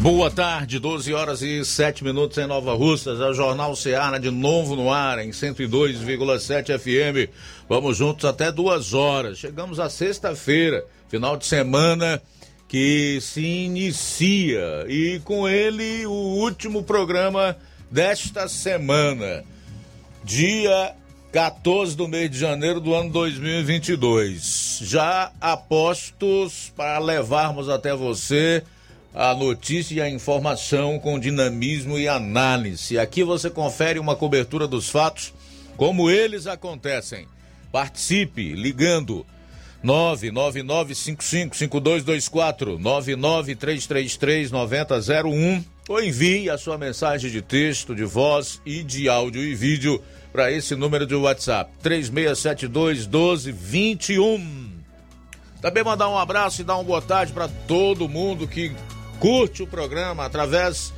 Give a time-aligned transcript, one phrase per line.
[0.00, 3.20] Boa tarde, 12 horas e 7 minutos em Nova Russas.
[3.20, 7.30] É o Jornal Ceará de novo no ar, em 102,7 FM.
[7.68, 9.36] Vamos juntos até duas horas.
[9.36, 12.22] Chegamos à sexta-feira, final de semana
[12.66, 14.86] que se inicia.
[14.88, 17.54] E com ele, o último programa
[17.90, 19.44] desta semana.
[20.24, 20.94] Dia
[21.30, 24.78] 14 do mês de janeiro do ano 2022.
[24.80, 28.64] Já apostos para levarmos até você
[29.14, 32.98] a notícia e a informação com dinamismo e análise.
[32.98, 35.34] Aqui você confere uma cobertura dos fatos
[35.76, 37.26] como eles acontecem.
[37.72, 39.26] Participe ligando
[39.84, 49.54] 999555224 993339001 ou envie a sua mensagem de texto, de voz e de áudio e
[49.54, 54.70] vídeo para esse número de WhatsApp 3672 1221.
[55.60, 58.72] Também mandar um abraço e dar uma boa tarde para todo mundo que
[59.20, 60.92] curte o programa através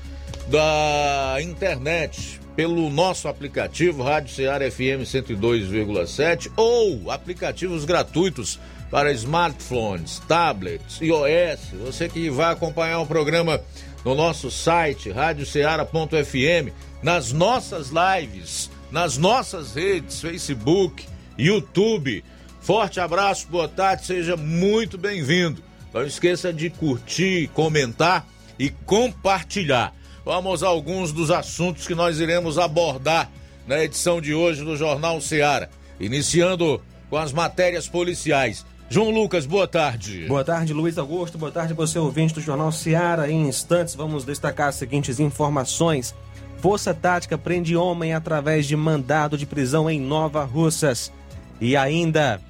[0.48, 11.00] da internet, pelo nosso aplicativo Rádio Ceará FM 102,7 ou aplicativos gratuitos para smartphones, tablets,
[11.00, 11.60] iOS.
[11.84, 13.60] Você que vai acompanhar o programa
[14.04, 21.06] no nosso site radioceara.fm, nas nossas lives, nas nossas redes, Facebook,
[21.38, 22.22] YouTube.
[22.60, 25.62] Forte abraço, boa tarde, seja muito bem-vindo.
[25.92, 28.26] Não esqueça de curtir, comentar
[28.58, 29.94] e compartilhar.
[30.24, 33.30] Vamos a alguns dos assuntos que nós iremos abordar
[33.66, 35.68] na edição de hoje do Jornal Seara.
[36.00, 38.64] Iniciando com as matérias policiais.
[38.88, 40.26] João Lucas, boa tarde.
[40.26, 41.38] Boa tarde, Luiz Augusto.
[41.38, 43.30] Boa tarde, você ouvinte do Jornal Seara.
[43.30, 46.14] Em instantes, vamos destacar as seguintes informações.
[46.58, 51.12] Força Tática prende homem através de mandado de prisão em Nova Russas.
[51.60, 52.40] E ainda,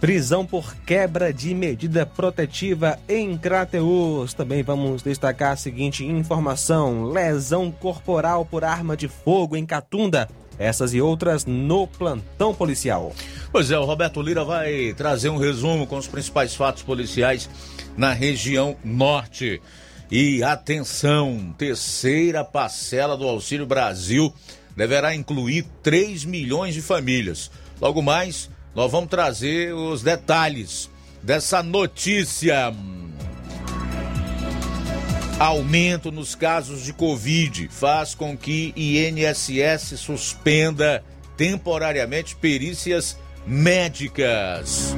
[0.00, 4.32] Prisão por quebra de medida protetiva em Crateus.
[4.32, 10.26] Também vamos destacar a seguinte informação: lesão corporal por arma de fogo em Catunda.
[10.58, 13.12] Essas e outras no plantão policial.
[13.52, 17.48] Pois é, o Roberto Lira vai trazer um resumo com os principais fatos policiais
[17.94, 19.60] na região norte.
[20.10, 24.32] E atenção, terceira parcela do Auxílio Brasil
[24.74, 27.50] deverá incluir 3 milhões de famílias.
[27.80, 30.88] Logo mais, nós vamos trazer os detalhes
[31.22, 32.72] dessa notícia.
[35.38, 41.02] Aumento nos casos de Covid faz com que INSS suspenda
[41.36, 43.16] temporariamente perícias
[43.46, 44.94] médicas.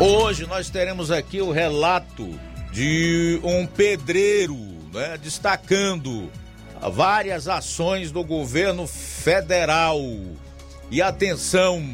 [0.00, 2.26] Hoje nós teremos aqui o relato
[2.72, 4.56] de um pedreiro,
[4.94, 6.30] né, destacando
[6.88, 10.00] várias ações do governo federal.
[10.90, 11.84] E atenção!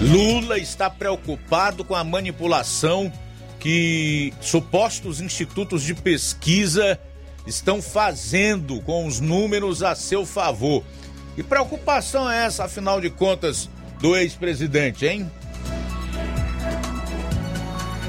[0.00, 3.10] Lula está preocupado com a manipulação
[3.58, 7.00] que supostos institutos de pesquisa
[7.46, 10.84] estão fazendo com os números a seu favor.
[11.34, 13.68] Que preocupação é essa, afinal de contas,
[14.00, 15.30] do ex-presidente, hein?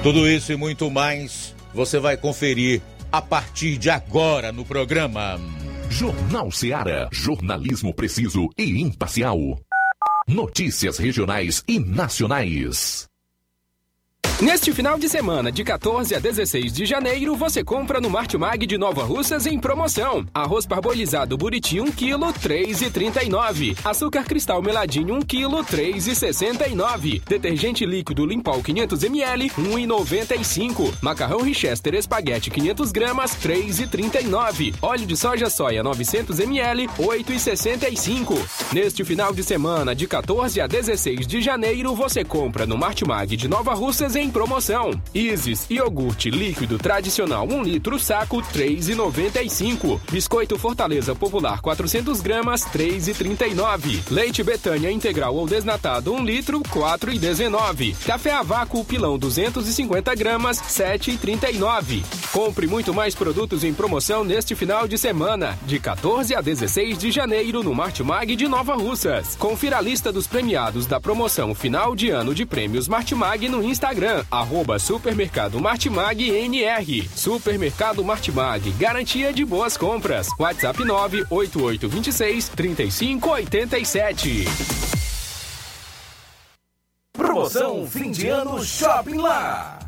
[0.03, 5.39] Tudo isso e muito mais você vai conferir a partir de agora no programa.
[5.89, 7.07] Jornal Seara.
[7.11, 9.37] Jornalismo preciso e imparcial.
[10.27, 13.07] Notícias regionais e nacionais.
[14.39, 18.77] Neste final de semana, de 14 a 16 de janeiro, você compra no Martimag de
[18.77, 20.27] Nova Russas em promoção.
[20.31, 23.75] Arroz parbolizado Buriti 1 kg, 3,39.
[23.83, 27.23] Açúcar cristal meladinho 1 kg, 3,69.
[27.27, 30.93] Detergente líquido Limpol 500 ml, 1,95.
[31.01, 34.75] Macarrão Richester espaguete 500 gramas, 3,39.
[34.83, 38.37] Óleo de soja soia 900 ml, 8,65.
[38.71, 43.47] Neste final de semana, de 14 a 16 de janeiro, você compra no Martimag de
[43.47, 44.91] Nova Russas em promoção.
[45.13, 49.99] Isis iogurte líquido tradicional 1 litro saco 3,95.
[50.11, 54.11] Biscoito Fortaleza Popular 400 gramas 3,39.
[54.11, 57.95] Leite Betânia integral ou desnatado 1 litro 4,19.
[58.05, 62.03] Café a vácuo pilão 250 gramas 7,39.
[62.31, 67.11] Compre muito mais produtos em promoção neste final de semana, de 14 a 16 de
[67.11, 69.35] janeiro no Martimag de Nova Russas.
[69.35, 74.16] Confira a lista dos premiados da promoção final de ano de prêmios Martimag no Instagram
[74.17, 77.07] Instagram, arroba Supermercado Martimag NR.
[77.15, 80.27] Supermercado Martimag, garantia de boas compras.
[80.39, 84.45] WhatsApp 98826 3587.
[87.13, 89.76] Promoção fim de ano Shopping Lá.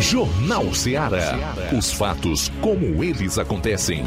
[0.00, 1.36] Jornal Ceará.
[1.76, 4.04] Os fatos como eles acontecem.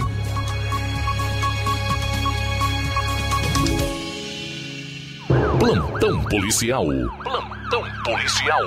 [5.60, 6.86] Plantão policial.
[7.24, 8.62] Plantão policial.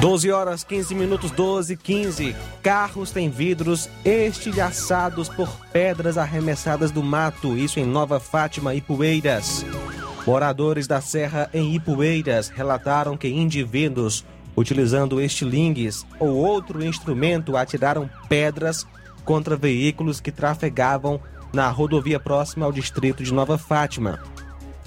[0.00, 2.36] Doze horas 15 minutos 12 15.
[2.62, 7.56] Carros têm vidros estilhaçados por pedras arremessadas do mato.
[7.56, 9.64] Isso em Nova Fátima e Poeiras.
[10.26, 14.24] Moradores da Serra em Ipueiras relataram que indivíduos,
[14.56, 18.84] utilizando estilingues ou outro instrumento, atiraram pedras
[19.24, 21.20] contra veículos que trafegavam
[21.52, 24.20] na rodovia próxima ao distrito de Nova Fátima.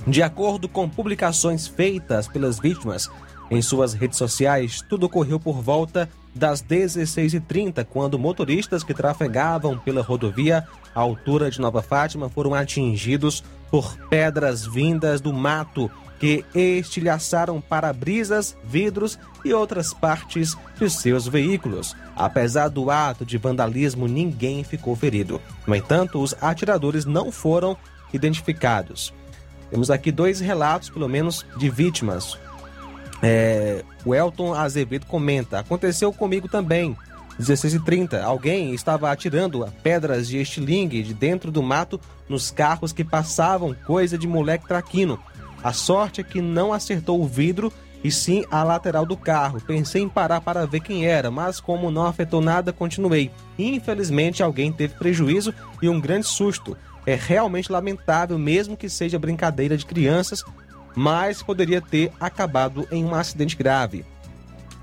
[0.05, 3.10] De acordo com publicações feitas pelas vítimas
[3.50, 10.01] em suas redes sociais, tudo ocorreu por volta das 16h30, quando motoristas que trafegavam pela
[10.01, 17.62] rodovia à altura de Nova Fátima foram atingidos por pedras vindas do mato que estilhaçaram
[17.62, 21.96] para-brisas, vidros e outras partes de seus veículos.
[22.16, 25.42] Apesar do ato de vandalismo, ninguém ficou ferido.
[25.66, 27.78] No entanto, os atiradores não foram
[28.14, 29.14] identificados.
[29.70, 32.38] Temos aqui dois relatos, pelo menos, de vítimas.
[33.22, 36.98] É, o Elton Azevedo comenta: Aconteceu comigo também.
[37.39, 43.75] 16h30, alguém estava atirando pedras de estilingue de dentro do mato nos carros que passavam,
[43.86, 45.17] coisa de moleque traquino.
[45.63, 47.72] A sorte é que não acertou o vidro
[48.03, 49.62] e sim a lateral do carro.
[49.62, 53.31] Pensei em parar para ver quem era, mas como não afetou nada, continuei.
[53.58, 56.77] Infelizmente, alguém teve prejuízo e um grande susto.
[57.05, 60.43] É realmente lamentável, mesmo que seja brincadeira de crianças,
[60.96, 64.05] mas poderia ter acabado em um acidente grave.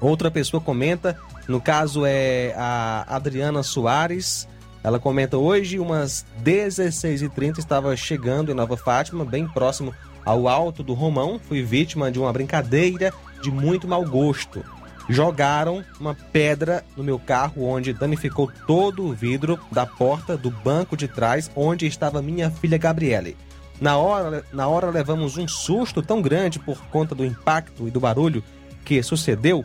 [0.00, 4.48] Outra pessoa comenta, no caso é a Adriana Soares.
[4.82, 10.94] Ela comenta hoje, umas 16h30, estava chegando em Nova Fátima, bem próximo ao alto do
[10.94, 11.40] Romão.
[11.40, 13.12] Fui vítima de uma brincadeira
[13.42, 14.64] de muito mau gosto.
[15.08, 20.96] Jogaram uma pedra no meu carro, onde danificou todo o vidro da porta do banco
[20.96, 23.36] de trás, onde estava minha filha Gabriele.
[23.80, 28.00] Na hora, na hora levamos um susto tão grande por conta do impacto e do
[28.00, 28.42] barulho
[28.84, 29.64] que sucedeu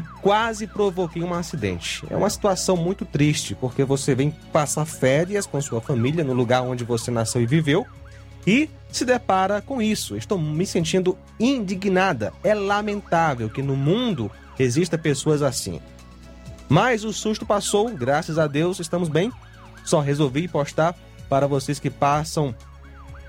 [0.00, 2.04] que quase provoquei um acidente.
[2.10, 6.62] É uma situação muito triste, porque você vem passar férias com sua família no lugar
[6.62, 7.86] onde você nasceu e viveu
[8.46, 10.14] e se depara com isso.
[10.14, 12.32] Estou me sentindo indignada.
[12.44, 15.80] É lamentável que no mundo exista pessoas assim.
[16.68, 19.32] Mas o susto passou, graças a Deus, estamos bem.
[19.82, 20.94] Só resolvi postar
[21.28, 22.54] para vocês que passam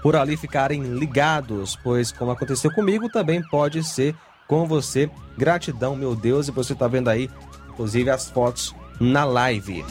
[0.04, 4.16] por ali ficarem ligados, pois como aconteceu comigo, também pode ser
[4.48, 5.10] com você.
[5.38, 7.30] Gratidão, meu Deus, e você está vendo aí,
[7.70, 9.84] inclusive, as fotos na live.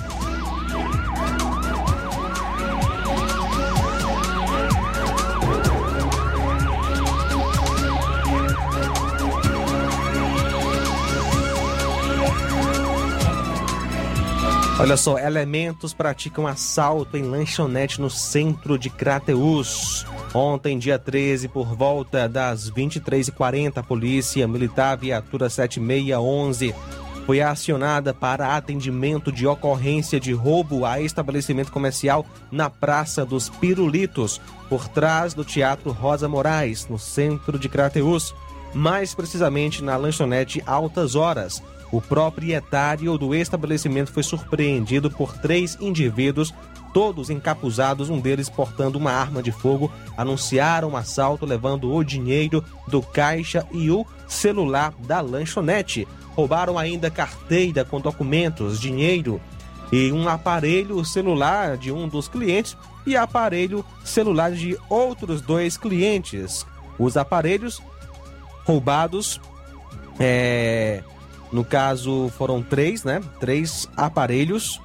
[14.79, 20.07] Olha só, elementos praticam assalto em lanchonete no centro de Crateus.
[20.37, 26.75] Ontem, dia 13, por volta das 23h40, a Polícia Militar Viatura 7611
[27.25, 34.39] foi acionada para atendimento de ocorrência de roubo a estabelecimento comercial na Praça dos Pirulitos,
[34.69, 38.35] por trás do Teatro Rosa Moraes, no centro de Crateus,
[38.75, 41.63] mais precisamente na lanchonete Altas Horas.
[41.91, 46.53] O proprietário do estabelecimento foi surpreendido por três indivíduos,
[46.97, 49.93] todos encapuzados, um deles portando uma arma de fogo.
[50.17, 56.09] Anunciaram um assalto, levando o dinheiro do caixa e o celular da lanchonete.
[56.31, 59.39] Roubaram ainda carteira com documentos, dinheiro
[59.93, 62.75] e um aparelho celular de um dos clientes
[63.07, 66.65] e aparelho celular de outros dois clientes.
[66.99, 67.79] Os aparelhos
[68.65, 69.39] roubados
[70.19, 71.03] é,
[71.53, 73.23] no caso, foram três, né?
[73.39, 74.81] Três aparelhos.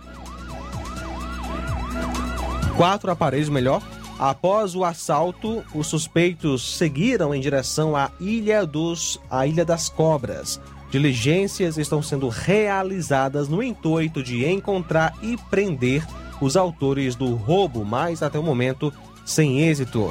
[2.82, 3.80] Quatro aparelhos, melhor.
[4.18, 10.60] Após o assalto, os suspeitos seguiram em direção à Ilha dos, à Ilha das Cobras.
[10.90, 16.04] Diligências estão sendo realizadas no intuito de encontrar e prender
[16.42, 18.92] os autores do roubo, mas até o momento
[19.24, 20.10] sem êxito.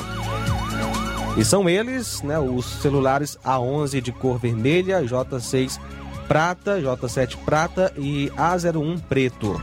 [1.36, 5.80] E são eles, né, os celulares A11 de cor vermelha, J6
[6.28, 9.60] prata, J7 prata e A01 preto.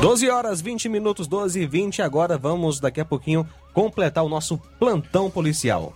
[0.00, 2.02] 12 horas 20 minutos, 12 e 20.
[2.02, 5.92] Agora vamos daqui a pouquinho completar o nosso plantão policial.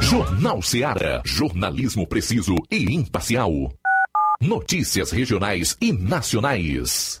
[0.00, 1.20] Jornal Seara.
[1.24, 3.52] Jornalismo preciso e imparcial.
[4.40, 7.20] Notícias regionais e nacionais.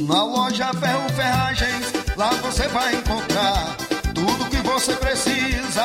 [0.00, 3.76] Na loja Ferro Ferragens, lá você vai encontrar
[4.14, 5.84] tudo que você precisa,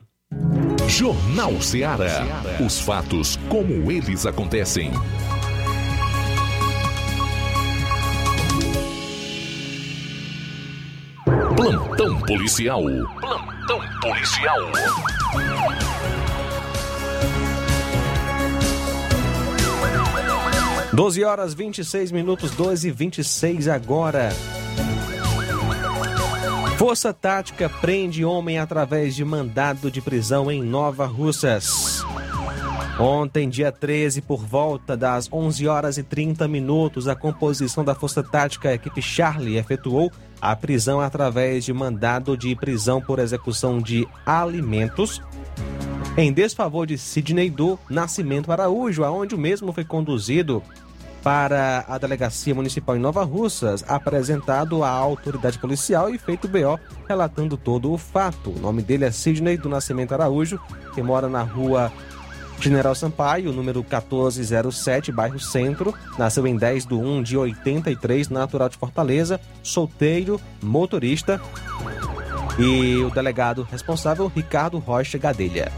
[0.87, 2.26] Jornal Ceará.
[2.64, 4.90] Os fatos como eles acontecem.
[11.57, 12.83] Plantão policial.
[13.20, 14.59] Plantão policial.
[20.99, 24.31] 12 horas 26 minutos, 12 e 26 agora.
[26.77, 32.05] Força Tática prende homem através de mandado de prisão em Nova Russas.
[32.99, 38.21] Ontem, dia 13, por volta das 11 horas e 30 minutos, a composição da Força
[38.21, 45.23] Tática Equipe Charlie efetuou a prisão através de mandado de prisão por execução de alimentos
[46.17, 50.61] em desfavor de Sidney do Nascimento Araújo, aonde o mesmo foi conduzido
[51.29, 57.55] para a Delegacia Municipal em Nova Russas, apresentado à autoridade policial e feito BO relatando
[57.55, 58.49] todo o fato.
[58.49, 60.59] O nome dele é Sidney do Nascimento Araújo,
[60.95, 61.93] que mora na rua
[62.59, 65.93] General Sampaio, número 1407, bairro Centro.
[66.19, 71.38] Nasceu em 10 de 1 de 83, natural de Fortaleza, solteiro, motorista.
[72.59, 75.71] E o delegado responsável, Ricardo Rocha Gadelha.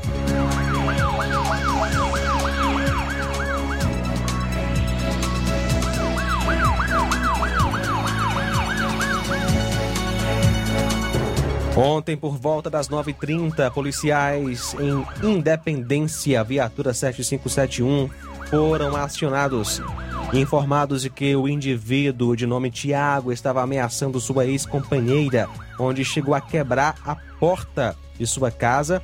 [11.82, 18.10] Ontem, por volta das 9h30, policiais em Independência, viatura 7571,
[18.50, 19.80] foram acionados,
[20.30, 26.40] informados de que o indivíduo de nome Tiago estava ameaçando sua ex-companheira, onde chegou a
[26.42, 29.02] quebrar a porta de sua casa,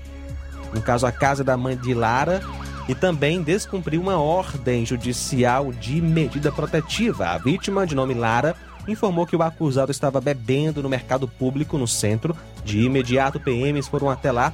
[0.75, 2.43] no caso a casa da mãe de Lara,
[2.87, 7.29] e também descumpriu uma ordem judicial de medida protetiva.
[7.29, 8.55] A vítima, de nome Lara,
[8.87, 12.37] informou que o acusado estava bebendo no mercado público no centro.
[12.65, 14.53] De imediato, PMs foram até lá,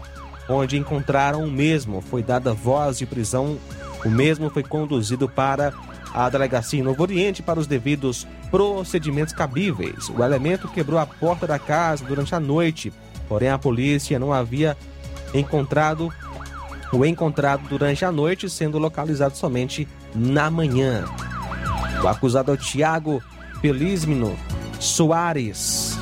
[0.49, 2.01] onde encontraram o mesmo.
[2.01, 3.59] Foi dada voz de prisão.
[4.05, 5.73] O mesmo foi conduzido para
[6.13, 10.09] a delegacia em Novo Oriente para os devidos procedimentos cabíveis.
[10.09, 12.93] O elemento quebrou a porta da casa durante a noite,
[13.29, 14.77] porém a polícia não havia
[15.33, 16.13] encontrado
[16.93, 21.07] o encontrado durante a noite, sendo localizado somente na manhã.
[22.03, 23.23] O acusado é o Tiago
[23.63, 24.37] Felizmino
[24.81, 25.97] Soares.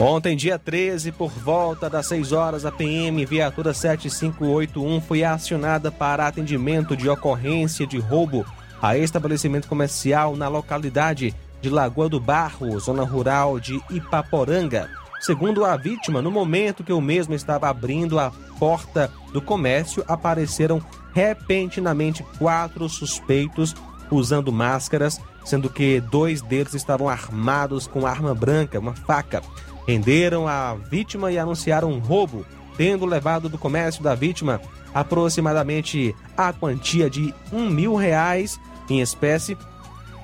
[0.00, 6.26] Ontem, dia 13, por volta das 6 horas, a PM Viatura 7581 foi acionada para
[6.26, 8.46] atendimento de ocorrência de roubo
[8.80, 15.01] a estabelecimento comercial na localidade de Lagoa do Barro, zona rural de Ipaporanga.
[15.22, 20.82] Segundo a vítima, no momento que o mesmo estava abrindo a porta do comércio, apareceram
[21.14, 23.72] repentinamente quatro suspeitos
[24.10, 29.40] usando máscaras, sendo que dois deles estavam armados com arma branca, uma faca.
[29.86, 32.44] Renderam a vítima e anunciaram um roubo,
[32.76, 34.60] tendo levado do comércio da vítima
[34.92, 38.58] aproximadamente a quantia de um mil reais
[38.90, 39.56] em espécie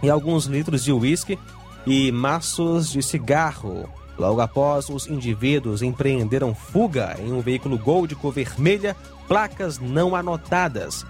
[0.02, 1.38] e alguns litros de uísque
[1.86, 3.88] e maços de cigarro.
[4.18, 8.96] Logo após, os indivíduos empreenderam fuga em um veículo Gol de cor vermelha,
[9.28, 11.06] placas não anotadas.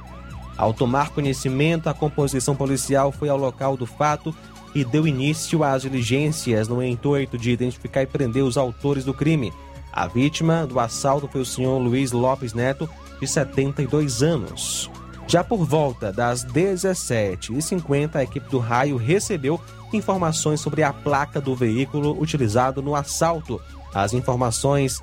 [0.56, 4.34] Ao tomar conhecimento, a composição policial foi ao local do fato
[4.74, 9.52] e deu início às diligências no intuito de identificar e prender os autores do crime.
[9.92, 12.88] A vítima do assalto foi o senhor Luiz Lopes Neto,
[13.20, 14.90] de 72 anos.
[15.28, 19.60] Já por volta das 17h50, a equipe do raio recebeu
[19.92, 23.60] informações sobre a placa do veículo utilizado no assalto.
[23.92, 25.02] As informações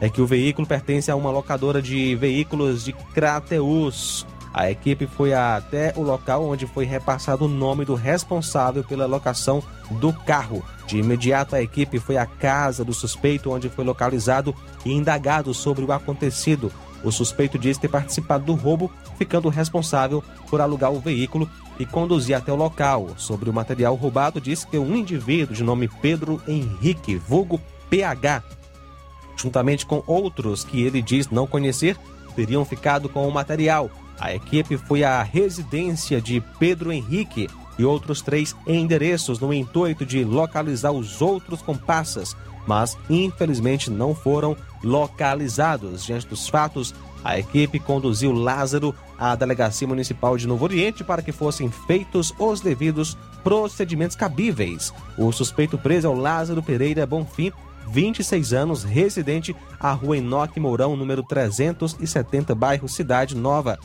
[0.00, 4.26] é que o veículo pertence a uma locadora de veículos de Crateus.
[4.52, 9.62] A equipe foi até o local onde foi repassado o nome do responsável pela locação
[9.92, 10.64] do carro.
[10.88, 14.52] De imediato, a equipe foi à casa do suspeito, onde foi localizado
[14.84, 16.72] e indagado sobre o acontecido.
[17.04, 22.36] O suspeito diz ter participado do roubo, ficando responsável por alugar o veículo e conduzir
[22.36, 23.10] até o local.
[23.16, 27.60] Sobre o material roubado, disse que um indivíduo de nome Pedro Henrique, vulgo
[27.90, 28.42] PH,
[29.36, 31.96] juntamente com outros que ele diz não conhecer,
[32.36, 33.90] teriam ficado com o material.
[34.18, 40.24] A equipe foi à residência de Pedro Henrique e outros três endereços no intuito de
[40.24, 42.36] localizar os outros comparsas,
[42.66, 46.04] mas infelizmente não foram localizados.
[46.04, 51.32] Diante dos fatos, a equipe conduziu Lázaro à Delegacia Municipal de Novo Oriente para que
[51.32, 54.92] fossem feitos os devidos procedimentos cabíveis.
[55.16, 57.52] O suspeito preso é o Lázaro Pereira Bonfim,
[57.88, 63.78] 26 anos, residente à rua Enoque Mourão, número 370, bairro Cidade Nova.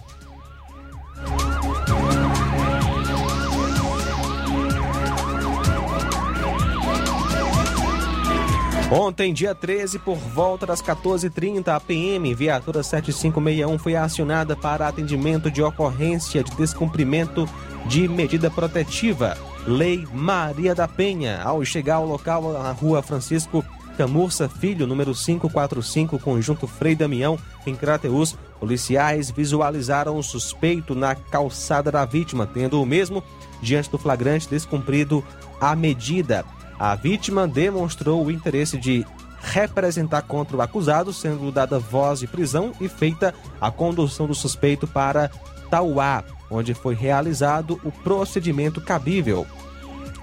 [8.89, 15.51] Ontem, dia 13, por volta das 14h30, a PM, viatura 7561, foi acionada para atendimento
[15.51, 17.49] de ocorrência de descumprimento
[17.85, 19.37] de medida protetiva.
[19.67, 21.41] Lei Maria da Penha.
[21.43, 23.61] Ao chegar ao local, na rua Francisco
[23.97, 31.91] Camurça Filho, número 545, conjunto Frei Damião, em Crateus, policiais visualizaram o suspeito na calçada
[31.91, 33.21] da vítima, tendo o mesmo,
[33.61, 35.21] diante do flagrante, descumprido
[35.59, 36.45] a medida.
[36.79, 39.05] A vítima demonstrou o interesse de
[39.41, 44.87] representar contra o acusado, sendo dada voz de prisão e feita a condução do suspeito
[44.87, 45.31] para
[45.69, 49.45] Tauá, onde foi realizado o procedimento cabível.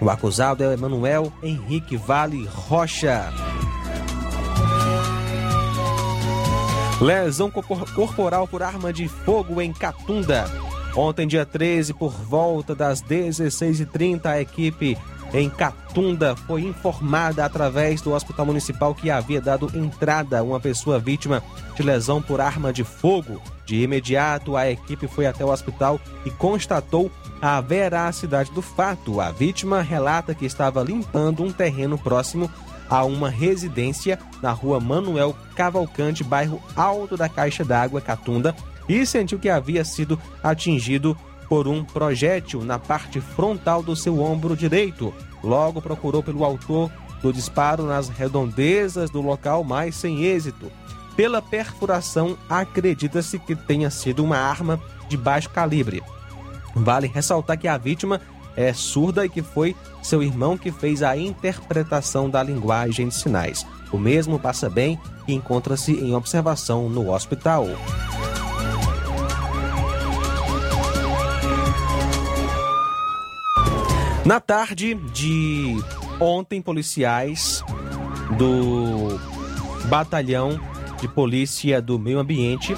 [0.00, 3.32] O acusado é Emanuel Henrique Vale Rocha.
[7.00, 10.46] Lesão corporal por arma de fogo em Catunda.
[10.96, 14.96] Ontem, dia 13, por volta das 16h30, a equipe
[15.34, 20.98] em Catunda foi informada através do Hospital Municipal que havia dado entrada a uma pessoa
[20.98, 21.42] vítima
[21.74, 23.42] de lesão por arma de fogo.
[23.66, 27.10] De imediato, a equipe foi até o hospital e constatou
[27.42, 29.20] a veracidade do fato.
[29.20, 32.48] A vítima relata que estava limpando um terreno próximo
[32.88, 38.54] a uma residência na rua Manuel Cavalcante, bairro Alto da Caixa d'Água, Catunda,
[38.88, 41.16] e sentiu que havia sido atingido
[41.54, 45.14] por um projétil na parte frontal do seu ombro direito.
[45.40, 46.90] Logo procurou pelo autor
[47.22, 50.68] do disparo nas redondezas do local, mas sem êxito.
[51.14, 56.02] Pela perfuração, acredita-se que tenha sido uma arma de baixo calibre.
[56.74, 58.20] Vale ressaltar que a vítima
[58.56, 63.64] é surda e que foi seu irmão que fez a interpretação da linguagem de sinais.
[63.92, 67.68] O mesmo passa bem e encontra-se em observação no hospital.
[74.24, 75.76] Na tarde de
[76.18, 77.62] ontem, policiais
[78.38, 79.20] do
[79.86, 80.58] Batalhão
[80.98, 82.74] de Polícia do Meio Ambiente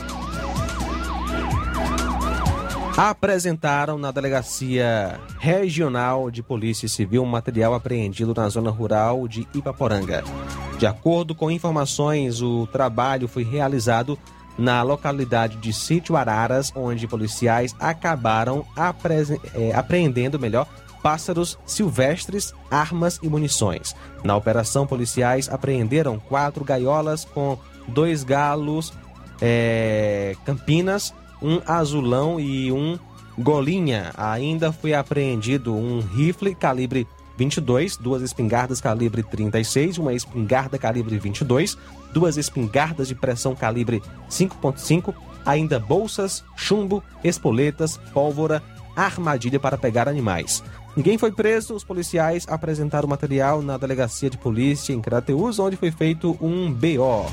[2.97, 10.25] apresentaram na Delegacia Regional de Polícia Civil um material apreendido na zona rural de Ipaporanga.
[10.79, 14.19] De acordo com informações, o trabalho foi realizado
[14.59, 18.67] na localidade de Sítio Araras, onde policiais acabaram
[19.55, 20.67] é, apreendendo melhor
[21.07, 23.95] pássaros silvestres, armas e munições.
[24.25, 28.93] Na operação, policiais apreenderam quatro gaiolas com dois galos
[29.41, 32.99] é, campinas, um azulão e um
[33.39, 34.11] golinha.
[34.17, 37.07] Ainda foi apreendido um rifle calibre
[37.39, 41.79] 22, duas espingardas calibre 36, uma espingarda calibre 22,
[42.13, 45.15] duas espingardas de pressão calibre 5.5,
[45.45, 48.61] ainda bolsas, chumbo, espoletas, pólvora,
[48.97, 50.65] armadilha para pegar animais.
[50.97, 55.91] Ninguém foi preso, os policiais apresentaram material na delegacia de polícia em Crateus, onde foi
[55.91, 57.27] feito um BO.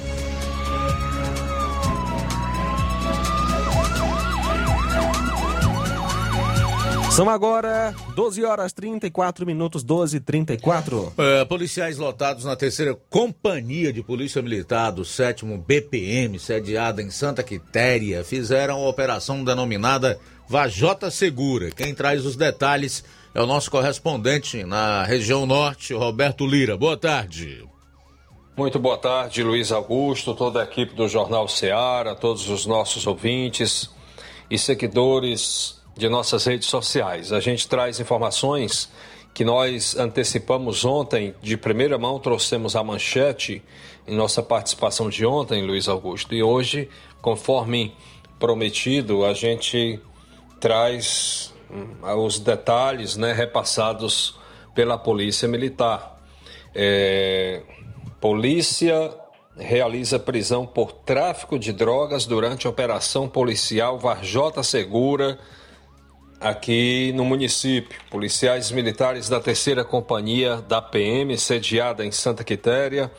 [7.16, 11.14] São agora 12 horas 34 minutos, 12 e 34.
[11.16, 17.44] É, policiais lotados na terceira Companhia de Polícia Militar do 7 BPM, sediada em Santa
[17.44, 21.70] Quitéria, fizeram a operação denominada Vajota Segura.
[21.70, 26.78] Quem traz os detalhes é o nosso correspondente na região norte, Roberto Lira.
[26.78, 27.68] Boa tarde.
[28.56, 33.90] Muito boa tarde, Luiz Augusto, toda a equipe do Jornal Ceará, todos os nossos ouvintes
[34.50, 37.34] e seguidores de nossas redes sociais.
[37.34, 38.92] A gente traz informações
[39.34, 43.64] que nós antecipamos ontem, de primeira mão, trouxemos a manchete
[44.08, 46.36] em nossa participação de ontem, Luiz Augusto.
[46.36, 46.88] E hoje,
[47.20, 47.96] conforme
[48.38, 50.00] prometido, a gente
[50.60, 51.53] traz
[52.18, 54.38] os detalhes né, repassados
[54.74, 56.20] pela Polícia Militar.
[56.76, 57.62] É,
[58.20, 59.12] polícia
[59.56, 65.38] realiza prisão por tráfico de drogas durante a operação policial Varjota Segura
[66.40, 68.00] aqui no município.
[68.10, 73.12] Policiais militares da terceira companhia da PM, sediada em Santa Quitéria,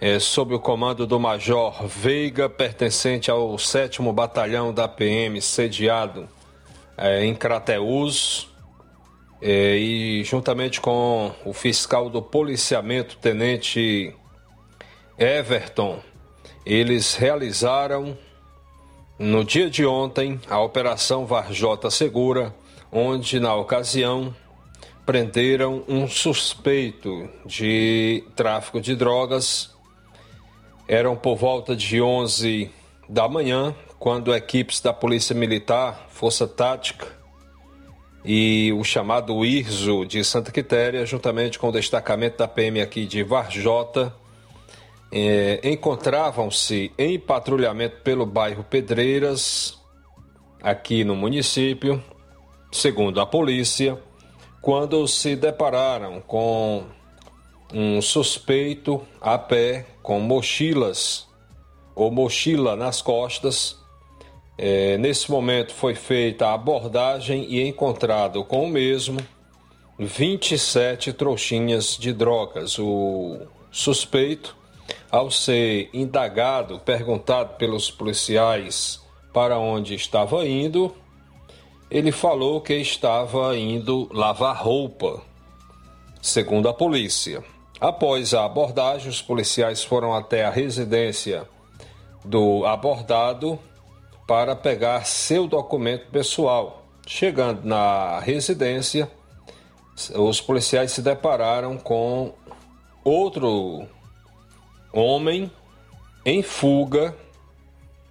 [0.00, 6.26] é, sob o comando do Major Veiga, pertencente ao 7 Batalhão da PM, sediado
[7.00, 8.48] é, em Crateús,
[9.42, 14.14] é, e juntamente com o fiscal do policiamento, Tenente
[15.18, 16.00] Everton,
[16.64, 18.16] eles realizaram
[19.18, 22.54] no dia de ontem, a Operação Varjota Segura,
[22.90, 24.34] onde, na ocasião,
[25.04, 29.70] prenderam um suspeito de tráfico de drogas.
[30.88, 32.70] Eram por volta de 11
[33.10, 37.06] da manhã, quando equipes da Polícia Militar, Força Tática
[38.24, 43.22] e o chamado IRZO de Santa Quitéria, juntamente com o destacamento da PM aqui de
[43.22, 44.14] Varjota,
[45.12, 49.78] é, encontravam-se em patrulhamento pelo bairro Pedreiras,
[50.62, 52.02] aqui no município,
[52.72, 53.98] segundo a polícia,
[54.62, 56.84] quando se depararam com
[57.70, 61.28] um suspeito a pé com mochilas
[61.94, 63.79] ou mochila nas costas.
[64.62, 69.18] É, nesse momento foi feita a abordagem e encontrado com o mesmo
[69.98, 72.78] 27 trouxinhas de drogas.
[72.78, 73.38] O
[73.70, 74.54] suspeito
[75.10, 79.00] ao ser indagado, perguntado pelos policiais
[79.32, 80.94] para onde estava indo,
[81.90, 85.22] ele falou que estava indo lavar roupa,
[86.20, 87.42] segundo a polícia.
[87.80, 91.48] Após a abordagem, os policiais foram até a residência
[92.22, 93.58] do abordado
[94.30, 96.84] para pegar seu documento pessoal.
[97.04, 99.10] Chegando na residência,
[100.14, 102.32] os policiais se depararam com
[103.02, 103.88] outro
[104.92, 105.50] homem
[106.24, 107.12] em fuga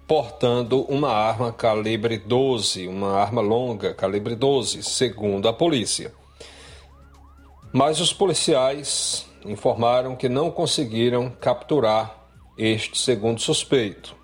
[0.06, 6.12] portando uma arma calibre 12, uma arma longa calibre 12, segundo a polícia.
[7.72, 12.14] Mas os policiais informaram que não conseguiram capturar
[12.58, 14.19] este segundo suspeito.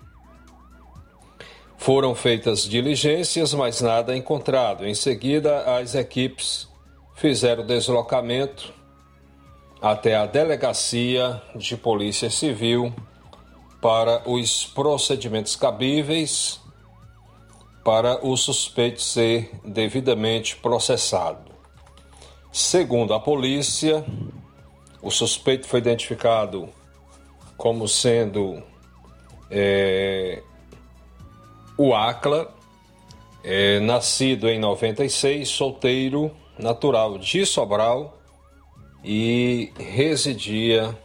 [1.77, 4.85] Foram feitas diligências, mas nada encontrado.
[4.85, 6.67] Em seguida, as equipes
[7.15, 8.73] fizeram deslocamento
[9.81, 12.93] até a delegacia de Polícia Civil
[13.81, 16.59] para os procedimentos cabíveis
[17.87, 21.51] para o suspeito ser devidamente processado.
[22.51, 24.03] Segundo a polícia,
[25.01, 26.67] o suspeito foi identificado
[27.55, 28.61] como sendo
[29.49, 30.43] é,
[31.77, 32.53] o Acla,
[33.43, 38.17] é, nascido em 96, solteiro, natural de Sobral
[39.03, 40.97] e residia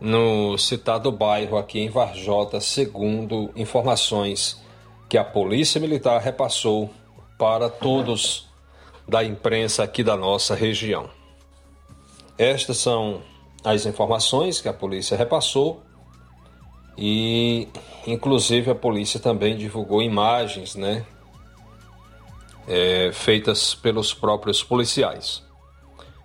[0.00, 4.60] no citado bairro aqui em Varjota, segundo informações
[5.08, 6.90] que a Polícia Militar repassou
[7.38, 8.48] para todos
[9.08, 11.08] da imprensa aqui da nossa região.
[12.36, 13.22] Estas são
[13.64, 15.82] as informações que a polícia repassou
[16.98, 17.68] e,
[18.04, 21.06] inclusive, a polícia também divulgou imagens, né,
[22.66, 25.46] é, feitas pelos próprios policiais.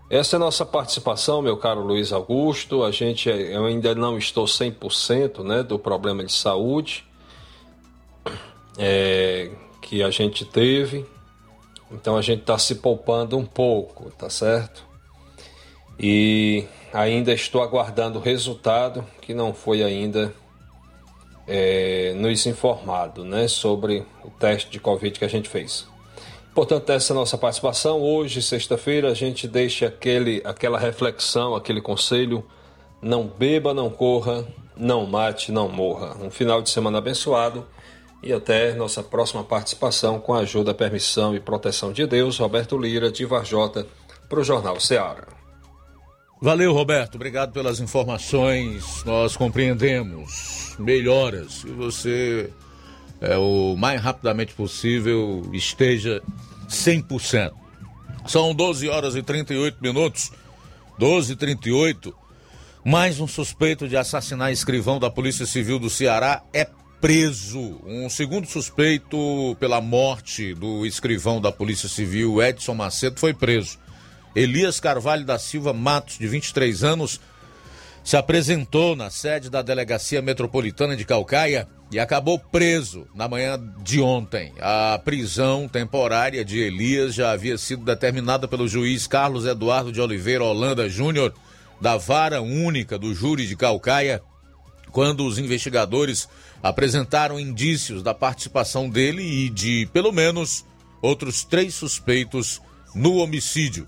[0.09, 2.83] Essa é a nossa participação, meu caro Luiz Augusto.
[2.83, 7.05] A gente, eu ainda não estou 100% né, do problema de saúde
[8.77, 9.49] é,
[9.81, 11.05] que a gente teve.
[11.91, 14.83] Então a gente está se poupando um pouco, tá certo?
[15.99, 20.33] E ainda estou aguardando o resultado que não foi ainda
[21.47, 25.85] é, nos informado né, sobre o teste de Covid que a gente fez.
[26.53, 28.01] Portanto, essa é a nossa participação.
[28.01, 32.45] Hoje, sexta-feira, a gente deixa aquele, aquela reflexão, aquele conselho:
[33.01, 34.45] não beba, não corra,
[34.77, 36.15] não mate, não morra.
[36.21, 37.65] Um final de semana abençoado
[38.21, 42.37] e até nossa próxima participação com a ajuda, permissão e proteção de Deus.
[42.37, 43.87] Roberto Lira, de Varjota,
[44.29, 45.27] para o Jornal Ceará.
[46.39, 47.15] Valeu, Roberto.
[47.15, 49.03] Obrigado pelas informações.
[49.05, 52.49] Nós compreendemos melhoras e você
[53.21, 56.21] é, o mais rapidamente possível esteja
[56.67, 57.53] 100%.
[58.27, 60.31] São 12 horas e 38 minutos,
[60.97, 62.13] 12 e 38.
[62.83, 66.67] Mais um suspeito de assassinar escrivão da Polícia Civil do Ceará é
[66.99, 67.81] preso.
[67.85, 73.77] Um segundo suspeito pela morte do escrivão da Polícia Civil, Edson Macedo, foi preso.
[74.35, 77.19] Elias Carvalho da Silva Matos, de 23 anos,
[78.03, 84.01] se apresentou na sede da Delegacia Metropolitana de Calcaia e acabou preso na manhã de
[84.01, 84.51] ontem.
[84.59, 90.43] A prisão temporária de Elias já havia sido determinada pelo juiz Carlos Eduardo de Oliveira
[90.43, 91.33] Holanda Júnior,
[91.79, 94.21] da Vara Única do Júri de Calcaia,
[94.91, 96.27] quando os investigadores
[96.61, 100.65] apresentaram indícios da participação dele e de, pelo menos,
[101.01, 102.61] outros três suspeitos
[102.93, 103.87] no homicídio.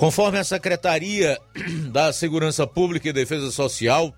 [0.00, 1.38] Conforme a Secretaria
[1.92, 4.14] da Segurança Pública e Defesa Social,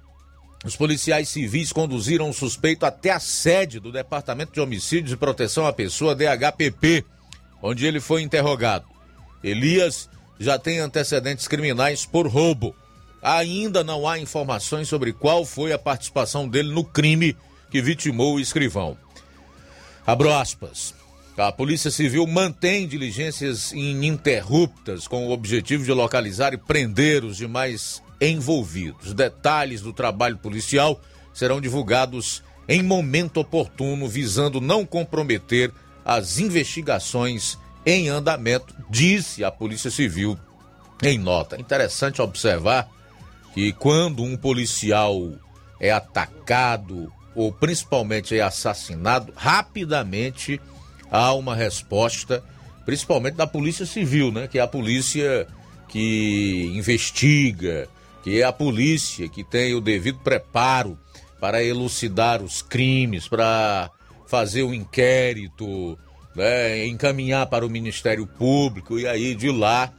[0.64, 5.66] os policiais civis conduziram o suspeito até a sede do Departamento de Homicídios e Proteção
[5.66, 7.04] à Pessoa, DHPP,
[7.60, 8.84] onde ele foi interrogado.
[9.42, 12.76] Elias já tem antecedentes criminais por roubo.
[13.20, 17.36] Ainda não há informações sobre qual foi a participação dele no crime
[17.72, 18.96] que vitimou o escrivão.
[20.06, 20.94] Abro aspas.
[21.36, 28.02] A Polícia Civil mantém diligências ininterruptas com o objetivo de localizar e prender os demais
[28.20, 29.14] envolvidos.
[29.14, 31.00] Detalhes do trabalho policial
[31.32, 35.72] serão divulgados em momento oportuno, visando não comprometer
[36.04, 40.38] as investigações em andamento, disse a Polícia Civil
[41.02, 41.58] em nota.
[41.58, 42.88] Interessante observar
[43.54, 45.32] que quando um policial
[45.80, 50.60] é atacado ou principalmente é assassinado, rapidamente
[51.12, 52.42] há uma resposta,
[52.86, 54.48] principalmente da Polícia Civil, né?
[54.48, 55.46] Que é a polícia
[55.88, 57.86] que investiga,
[58.24, 60.98] que é a polícia que tem o devido preparo
[61.38, 63.90] para elucidar os crimes, para
[64.26, 65.98] fazer o um inquérito,
[66.34, 66.86] né?
[66.86, 69.92] encaminhar para o Ministério Público e aí de lá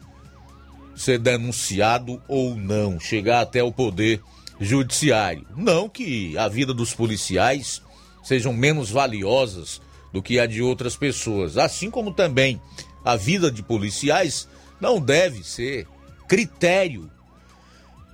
[0.95, 4.19] ser denunciado ou não, chegar até o poder
[4.59, 5.45] judiciário.
[5.55, 7.81] Não que a vida dos policiais
[8.23, 9.81] sejam menos valiosas
[10.13, 12.61] do que a de outras pessoas, assim como também
[13.03, 14.47] a vida de policiais
[14.79, 15.87] não deve ser
[16.27, 17.11] critério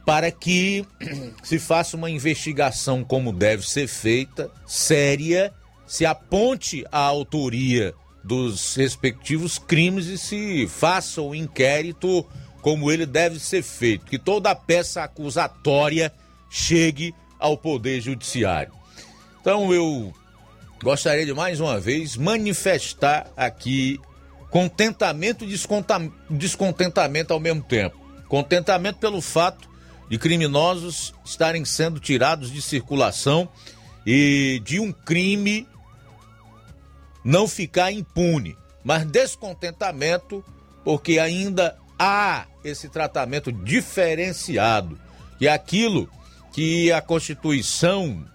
[0.05, 0.85] para que
[1.43, 5.53] se faça uma investigação como deve ser feita, séria,
[5.85, 7.93] se aponte a autoria
[8.23, 12.25] dos respectivos crimes e se faça o inquérito
[12.61, 16.11] como ele deve ser feito, que toda peça acusatória
[16.49, 18.73] chegue ao Poder Judiciário.
[19.39, 20.13] Então eu
[20.83, 23.99] gostaria de mais uma vez manifestar aqui
[24.49, 25.55] contentamento e
[26.29, 27.97] descontentamento ao mesmo tempo.
[28.27, 29.69] Contentamento pelo fato
[30.09, 33.49] de criminosos estarem sendo tirados de circulação
[34.05, 35.67] e de um crime
[37.23, 40.43] não ficar impune, mas descontentamento
[40.83, 44.99] porque ainda há esse tratamento diferenciado
[45.39, 46.09] e aquilo
[46.51, 48.25] que a Constituição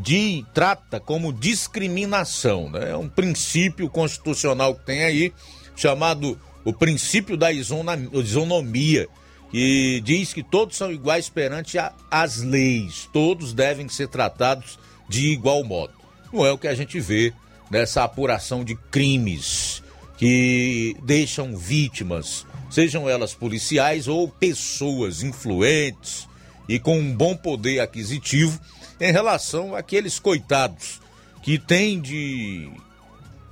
[0.00, 2.90] de, trata como discriminação, né?
[2.90, 5.32] É um princípio constitucional que tem aí
[5.76, 9.08] chamado o princípio da isonomia,
[9.50, 14.78] que diz que todos são iguais perante a, as leis, todos devem ser tratados
[15.08, 15.92] de igual modo.
[16.32, 17.32] Não é o que a gente vê
[17.70, 19.82] nessa apuração de crimes
[20.16, 26.28] que deixam vítimas, sejam elas policiais ou pessoas influentes
[26.68, 28.60] e com um bom poder aquisitivo
[29.00, 31.00] em relação àqueles coitados
[31.42, 32.70] que têm de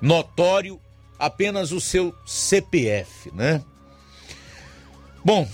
[0.01, 0.81] notório
[1.19, 3.63] apenas o seu CPF, né?
[5.25, 5.49] Bom,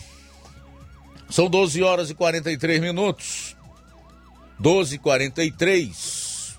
[1.30, 3.56] são 12 horas e 43 minutos.
[4.58, 6.58] 12 e 43.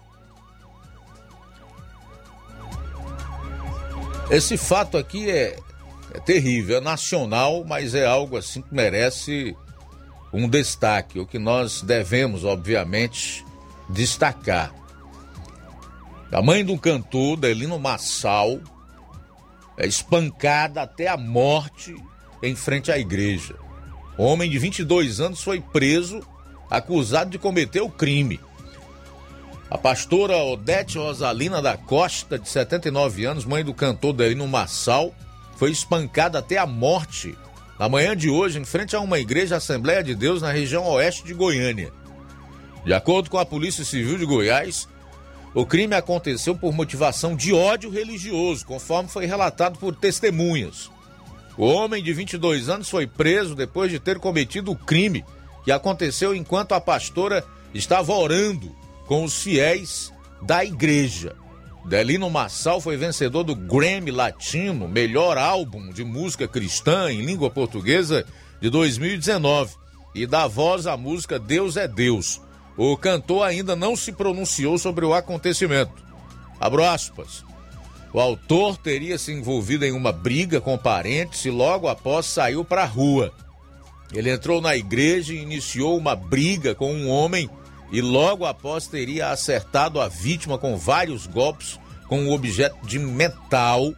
[4.29, 5.57] Esse fato aqui é,
[6.13, 9.55] é terrível, é nacional, mas é algo assim que merece
[10.35, 13.45] um destaque, o que nós devemos, obviamente,
[13.87, 14.75] destacar.
[16.29, 18.59] A mãe do cantor, Delino Massal,
[19.77, 21.95] é espancada até a morte
[22.43, 23.55] em frente à igreja.
[24.17, 26.19] O homem de 22 anos foi preso,
[26.69, 28.37] acusado de cometer o crime.
[29.71, 35.15] A pastora Odete Rosalina da Costa, de 79 anos, mãe do cantor Delino Massal,
[35.55, 37.37] foi espancada até a morte
[37.77, 41.23] na manhã de hoje, em frente a uma igreja Assembleia de Deus na região oeste
[41.23, 41.91] de Goiânia.
[42.85, 44.87] De acordo com a Polícia Civil de Goiás,
[45.53, 50.91] o crime aconteceu por motivação de ódio religioso, conforme foi relatado por testemunhas.
[51.57, 55.25] O homem de 22 anos foi preso depois de ter cometido o crime
[55.63, 58.75] que aconteceu enquanto a pastora estava orando
[59.07, 61.35] com os fiéis da igreja.
[61.85, 68.25] Delino Massal foi vencedor do Grammy Latino, melhor álbum de música cristã em língua portuguesa
[68.59, 69.75] de 2019,
[70.15, 72.41] e dá voz à música Deus é Deus.
[72.75, 76.03] O cantor ainda não se pronunciou sobre o acontecimento.
[76.59, 77.45] Abro aspas.
[78.11, 82.81] O autor teria se envolvido em uma briga com parentes e logo após saiu para
[82.81, 83.31] a rua.
[84.11, 87.47] Ele entrou na igreja e iniciou uma briga com um homem
[87.91, 93.93] e logo após teria acertado a vítima com vários golpes com um objeto de metal,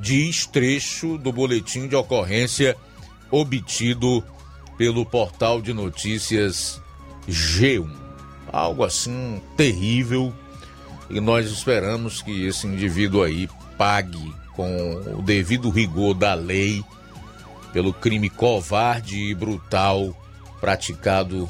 [0.00, 2.76] diz trecho do boletim de ocorrência
[3.30, 4.22] obtido
[4.76, 6.80] pelo portal de notícias
[7.28, 8.06] G1
[8.52, 10.32] algo assim terrível.
[11.08, 16.82] E nós esperamos que esse indivíduo aí pague com o devido rigor da lei
[17.72, 20.16] pelo crime covarde e brutal
[20.60, 21.48] praticado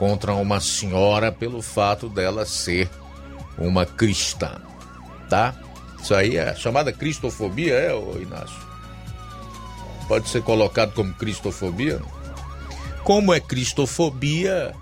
[0.00, 2.88] contra uma senhora pelo fato dela ser
[3.58, 4.58] uma cristã,
[5.28, 5.54] tá?
[6.02, 8.56] Isso aí é chamada cristofobia, é, ô Inácio?
[10.08, 12.00] Pode ser colocado como cristofobia?
[13.04, 14.72] Como é cristofobia,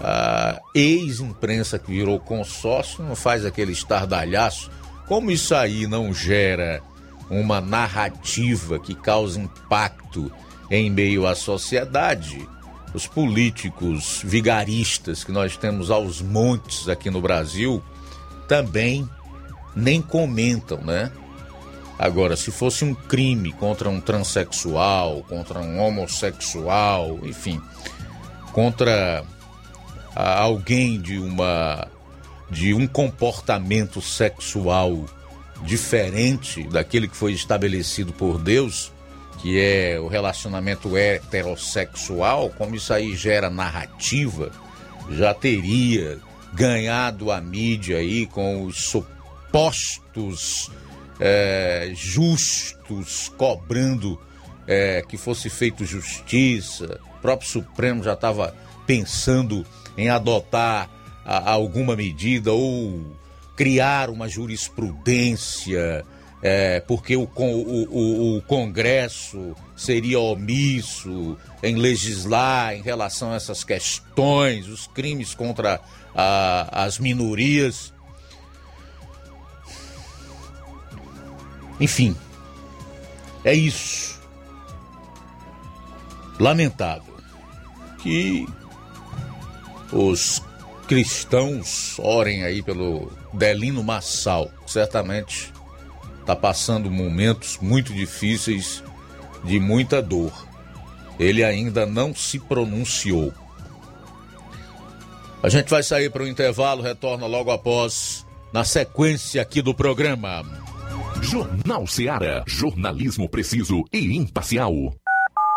[0.00, 4.70] a ex-imprensa que virou consórcio não faz aquele estardalhaço.
[5.06, 6.82] Como isso aí não gera
[7.28, 10.32] uma narrativa que causa impacto
[10.70, 12.48] em meio à sociedade?
[12.94, 17.82] Os políticos vigaristas que nós temos aos montes aqui no Brasil
[18.48, 19.08] também
[19.74, 21.12] nem comentam, né?
[21.98, 27.60] Agora, se fosse um crime contra um transexual, contra um homossexual, enfim,
[28.52, 29.24] contra
[30.14, 31.88] alguém de uma
[32.50, 35.04] de um comportamento sexual
[35.64, 38.92] diferente daquele que foi estabelecido por Deus,
[39.38, 44.50] que é o relacionamento heterossexual, como isso aí gera narrativa,
[45.10, 46.18] já teria
[46.52, 50.70] ganhado a mídia aí com os supostos
[51.20, 54.20] é, justos cobrando
[54.66, 56.98] é, que fosse feito justiça.
[57.16, 58.54] O próprio Supremo já estava
[58.86, 59.64] pensando
[59.96, 60.90] em adotar
[61.24, 63.16] a, alguma medida ou
[63.56, 66.04] criar uma jurisprudência,
[66.48, 74.68] é, porque o, o, o, Congresso seria omisso em legislar em relação a essas questões,
[74.68, 75.80] os crimes contra
[76.14, 77.92] a, as minorias.
[81.80, 82.16] Enfim,
[83.44, 84.20] é isso.
[86.38, 87.16] Lamentável
[88.04, 88.46] que
[89.90, 90.40] os
[90.86, 95.55] cristãos orem aí pelo Delino Massal, certamente
[96.26, 98.82] está passando momentos muito difíceis,
[99.44, 100.32] de muita dor.
[101.20, 103.32] Ele ainda não se pronunciou.
[105.40, 110.44] A gente vai sair para o intervalo, retorna logo após, na sequência aqui do programa.
[111.22, 112.42] Jornal Seara.
[112.44, 114.72] Jornalismo preciso e imparcial.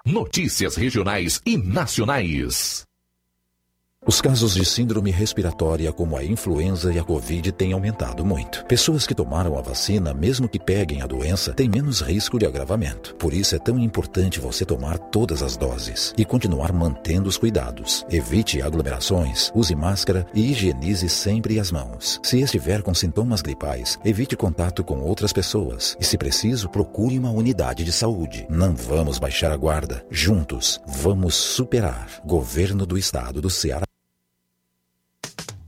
[0.06, 2.89] Notícias regionais e nacionais.
[4.10, 8.66] Os casos de síndrome respiratória, como a influenza e a Covid, têm aumentado muito.
[8.66, 13.14] Pessoas que tomaram a vacina, mesmo que peguem a doença, têm menos risco de agravamento.
[13.20, 18.04] Por isso é tão importante você tomar todas as doses e continuar mantendo os cuidados.
[18.10, 22.20] Evite aglomerações, use máscara e higienize sempre as mãos.
[22.24, 27.30] Se estiver com sintomas gripais, evite contato com outras pessoas e, se preciso, procure uma
[27.30, 28.48] unidade de saúde.
[28.50, 30.04] Não vamos baixar a guarda.
[30.10, 32.22] Juntos, vamos superar.
[32.26, 33.84] Governo do Estado do Ceará.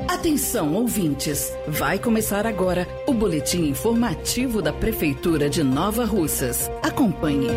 [0.08, 1.52] Atenção, ouvintes!
[1.68, 6.70] Vai começar agora o boletim informativo da Prefeitura de Nova Russas.
[6.82, 7.48] Acompanhe.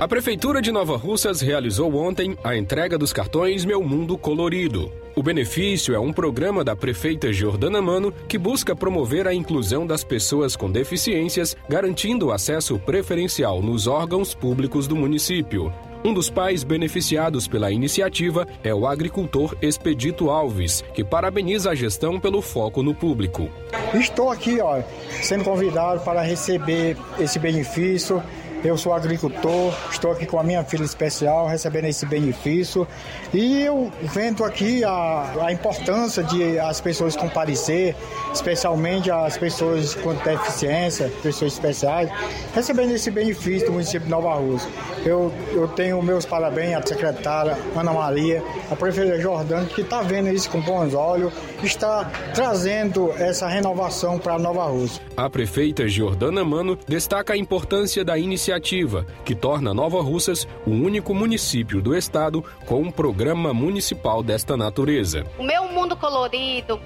[0.00, 4.92] A Prefeitura de Nova Russas realizou ontem a entrega dos cartões Meu Mundo Colorido.
[5.14, 10.02] O benefício é um programa da prefeita Jordana Mano que busca promover a inclusão das
[10.02, 15.72] pessoas com deficiências, garantindo acesso preferencial nos órgãos públicos do município.
[16.02, 22.18] Um dos pais beneficiados pela iniciativa é o agricultor Expedito Alves, que parabeniza a gestão
[22.18, 23.50] pelo foco no público.
[23.92, 24.80] Estou aqui, ó,
[25.22, 28.22] sendo convidado para receber esse benefício
[28.62, 32.86] eu sou agricultor, estou aqui com a minha filha especial recebendo esse benefício
[33.32, 37.96] e eu vendo aqui a, a importância de as pessoas comparecer,
[38.32, 42.10] especialmente as pessoas com deficiência, pessoas especiais,
[42.54, 44.70] recebendo esse benefício do município de Nova Rússia.
[45.06, 50.28] Eu, eu tenho meus parabéns à secretária Ana Maria, à prefeita Jordano, que está vendo
[50.28, 51.32] isso com bons olhos,
[51.62, 55.02] está trazendo essa renovação para Nova Rússia.
[55.16, 60.70] A prefeita Jordana Mano destaca a importância da iniciativa iniciativa que torna Nova Russas o
[60.70, 65.24] único município do estado com um programa municipal desta natureza.
[65.38, 66.80] O meu mundo colorido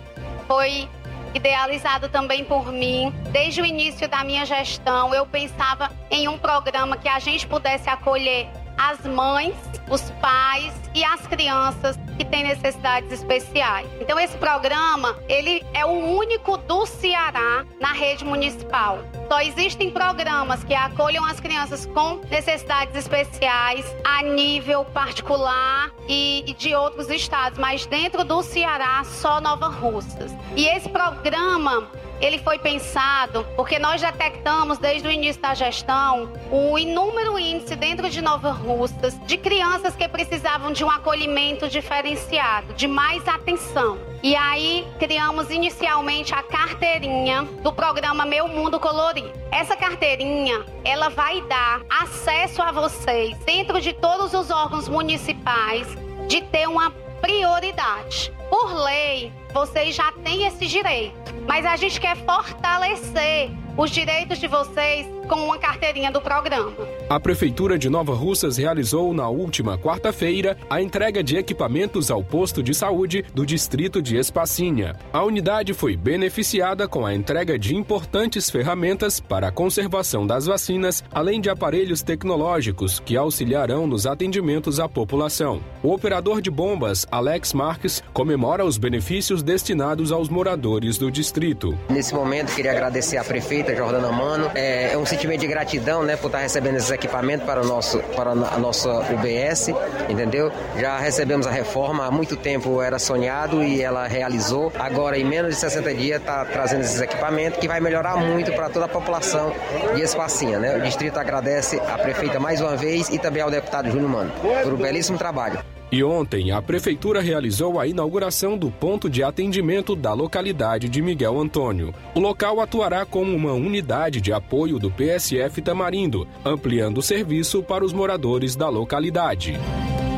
[0.46, 0.88] foi
[1.34, 3.12] idealizado também por mim.
[3.32, 7.88] Desde o início da minha gestão, eu pensava em um programa que a gente pudesse
[7.88, 8.46] acolher
[8.76, 9.54] as mães,
[9.88, 13.88] os pais e as crianças que têm necessidades especiais.
[14.00, 18.98] Então esse programa, ele é o único do Ceará na rede municipal.
[19.28, 26.74] Só existem programas que acolham as crianças com necessidades especiais a nível particular e, de
[26.74, 30.32] outros estados, mas dentro do Ceará só Nova Russas.
[30.56, 31.90] E esse programa
[32.20, 38.08] ele foi pensado porque nós detectamos desde o início da gestão o inúmero índice dentro
[38.08, 43.98] de Nova Russas de crianças que precisavam de um acolhimento diferenciado, de mais atenção.
[44.22, 49.30] E aí criamos inicialmente a carteirinha do programa Meu Mundo Colorido.
[49.50, 55.86] Essa carteirinha, ela vai dar acesso a vocês dentro de todos os órgãos municipais
[56.26, 56.90] de ter uma
[57.24, 58.30] prioridade.
[58.50, 64.46] Por lei, vocês já têm esse direito, mas a gente quer fortalecer os direitos de
[64.46, 66.72] vocês com uma carteirinha do programa.
[67.08, 72.62] A Prefeitura de Nova Russas realizou na última quarta-feira a entrega de equipamentos ao posto
[72.62, 74.96] de saúde do distrito de Espacinha.
[75.12, 81.02] A unidade foi beneficiada com a entrega de importantes ferramentas para a conservação das vacinas,
[81.10, 85.60] além de aparelhos tecnológicos que auxiliarão nos atendimentos à população.
[85.82, 91.78] O operador de bombas, Alex Marques, comemora os benefícios destinados aos moradores do distrito.
[91.88, 94.50] Nesse momento, queria agradecer à prefeita Jordana Mano.
[94.54, 97.98] É, é um sentimento de gratidão, né, por estar recebendo esses equipamentos para, o nosso,
[98.16, 99.68] para a nossa UBS,
[100.08, 100.50] entendeu?
[100.78, 104.72] Já recebemos a reforma, há muito tempo era sonhado e ela realizou.
[104.78, 108.68] Agora, em menos de 60 dias, está trazendo esses equipamentos que vai melhorar muito para
[108.68, 109.52] toda a população
[109.94, 110.76] de Espacinha, né?
[110.76, 114.72] O distrito agradece à prefeita mais uma vez e também ao deputado Júnior Mano por
[114.72, 115.73] um belíssimo trabalho.
[115.90, 121.40] E ontem, a Prefeitura realizou a inauguração do ponto de atendimento da localidade de Miguel
[121.40, 121.94] Antônio.
[122.14, 127.84] O local atuará como uma unidade de apoio do PSF Tamarindo, ampliando o serviço para
[127.84, 129.58] os moradores da localidade.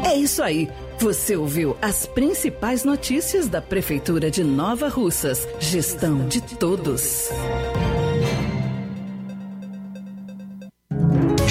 [0.05, 0.71] É isso aí.
[0.99, 5.47] Você ouviu as principais notícias da Prefeitura de Nova Russas.
[5.61, 7.29] Gestão de todos.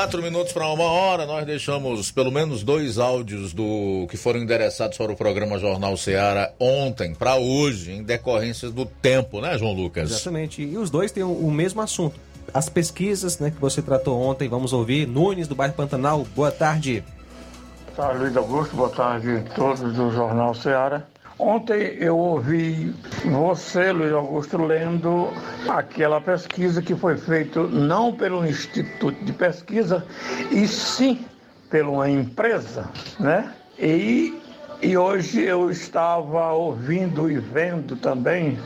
[0.00, 4.96] Quatro minutos para uma hora, nós deixamos pelo menos dois áudios do que foram endereçados
[4.96, 10.10] para o programa Jornal Ceará ontem para hoje, em decorrência do tempo, né, João Lucas?
[10.10, 10.62] Exatamente.
[10.62, 12.18] E os dois têm o, mesmo assunto.
[12.52, 15.06] As pesquisas né, que você tratou ontem, vamos ouvir.
[15.06, 17.04] Nunes, do bairro Pantanal, boa tarde.
[17.94, 18.74] Boa tarde, Luiz Augusto.
[18.74, 21.02] Boa tarde a todos do Jornal Ceará.
[21.42, 25.30] Ontem eu ouvi você, Luiz Augusto, lendo
[25.66, 30.04] aquela pesquisa que foi feita não pelo Instituto de Pesquisa,
[30.50, 31.24] e sim
[31.70, 33.54] por uma empresa, né?
[33.78, 34.38] E,
[34.82, 38.58] e hoje eu estava ouvindo e vendo também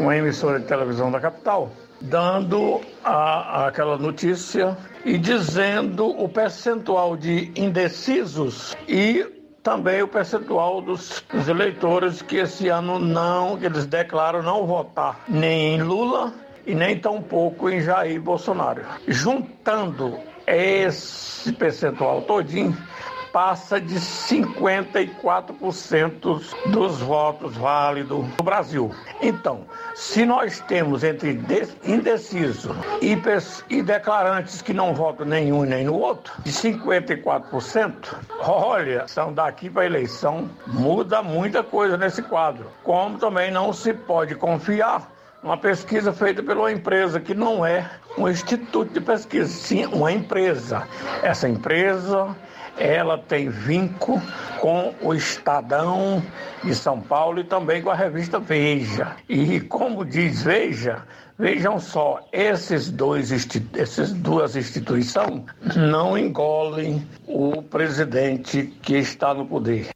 [0.00, 1.70] uma emissora de televisão da capital,
[2.00, 11.24] dando a, aquela notícia e dizendo o percentual de indecisos e também o percentual dos,
[11.32, 16.34] dos, eleitores que esse ano não, que eles declaram não votar nem em Lula
[16.66, 18.82] e nem tampouco em Jair Bolsonaro.
[19.08, 22.76] Juntando esse percentual todinho,
[23.34, 28.94] passa de 54% dos votos válidos no Brasil.
[29.20, 29.66] Então,
[29.96, 31.42] se nós temos entre
[31.84, 32.72] indecisos
[33.02, 33.18] e,
[33.68, 39.82] e declarantes que não votam nenhum nem no outro, de 54%, olha, são daqui para
[39.82, 42.70] a eleição, muda muita coisa nesse quadro.
[42.84, 45.12] Como também não se pode confiar
[45.42, 50.12] uma pesquisa feita por uma empresa que não é um instituto de pesquisa, sim uma
[50.12, 50.86] empresa.
[51.20, 52.32] Essa empresa
[52.78, 54.20] ela tem vínculo
[54.60, 56.22] com o Estadão
[56.62, 59.16] de São Paulo e também com a revista Veja.
[59.28, 61.04] E como diz Veja,
[61.38, 63.30] vejam só, esses dois,
[63.76, 65.44] essas duas instituições
[65.76, 69.90] não engolem o presidente que está no poder.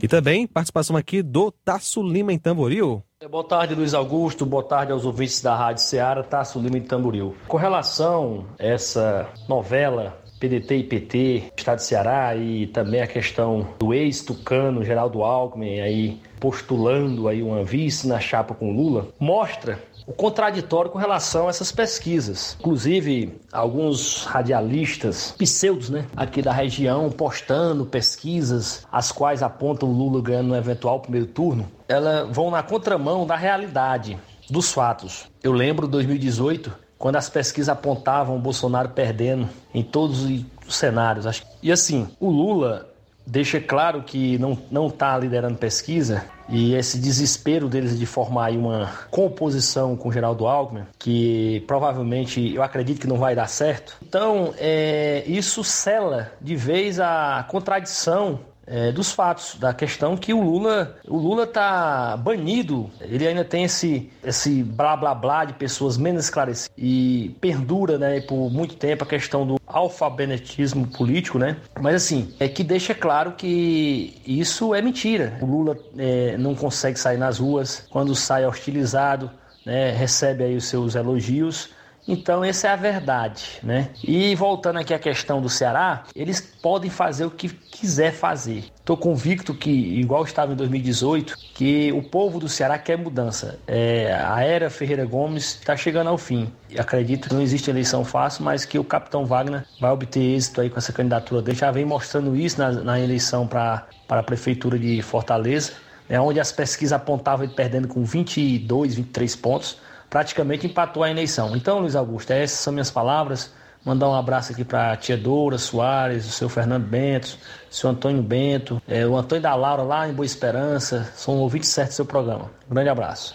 [0.00, 3.02] E também participação aqui do Tasso Lima em Tamboril.
[3.28, 4.46] Boa tarde, Luiz Augusto.
[4.46, 7.34] Boa tarde aos ouvintes da Rádio Ceará, Tasso Lima em Tamboril.
[7.48, 13.66] Com relação a essa novela PDT e PT, Estado de Ceará e também a questão
[13.80, 20.12] do ex-tucano Geraldo Alckmin aí postulando aí uma vice na chapa com Lula, mostra o
[20.12, 22.56] contraditório com relação a essas pesquisas.
[22.60, 30.48] Inclusive, alguns radialistas pseudos, né, aqui da região, postando pesquisas, as quais apontam Lula ganhando
[30.48, 34.18] no eventual primeiro turno, elas vão na contramão da realidade,
[34.50, 35.28] dos fatos.
[35.42, 41.42] Eu lembro 2018, quando as pesquisas apontavam o Bolsonaro perdendo em todos os cenários.
[41.62, 42.88] E assim, o Lula
[43.26, 48.92] deixa claro que não não está liderando pesquisa e esse desespero deles de formar uma
[49.10, 53.96] composição com Geraldo Alckmin, que provavelmente eu acredito que não vai dar certo.
[54.00, 60.40] Então, é, isso cela de vez a contradição é, dos fatos, da questão que o
[60.42, 65.96] Lula, o Lula tá banido, ele ainda tem esse, esse blá blá blá de pessoas
[65.96, 71.56] menos esclarecidas e perdura, né, por muito tempo a questão do alfabetismo político, né?
[71.80, 75.38] Mas assim, é que deixa claro que isso é mentira.
[75.40, 79.30] O Lula é, não consegue sair nas ruas, quando sai hostilizado,
[79.64, 81.75] né, recebe aí os seus elogios
[82.08, 83.88] Então, essa é a verdade, né?
[84.02, 88.64] E voltando aqui à questão do Ceará, eles podem fazer o que quiser fazer.
[88.76, 93.58] Estou convicto que, igual estava em 2018, que o povo do Ceará quer mudança.
[93.66, 96.52] É, a era Ferreira Gomes está chegando ao fim.
[96.78, 100.70] Acredito que não existe eleição fácil, mas que o capitão Wagner vai obter êxito aí
[100.70, 101.58] com essa candidatura dele.
[101.58, 105.72] Já vem mostrando isso na, na eleição para a prefeitura de Fortaleza,
[106.08, 109.85] né, onde as pesquisas apontavam ele perdendo com 22, 23 pontos
[110.16, 111.54] praticamente empatou a eleição.
[111.54, 113.52] Então, Luiz Augusto, essas são minhas palavras.
[113.84, 117.38] Mandar um abraço aqui para a tia Doura Soares, o seu Fernando Bento,
[117.70, 121.12] o seu Antônio Bento, é, o Antônio da Laura lá em Boa Esperança.
[121.14, 122.50] São ouvintes certos do seu programa.
[122.66, 123.34] Um grande abraço.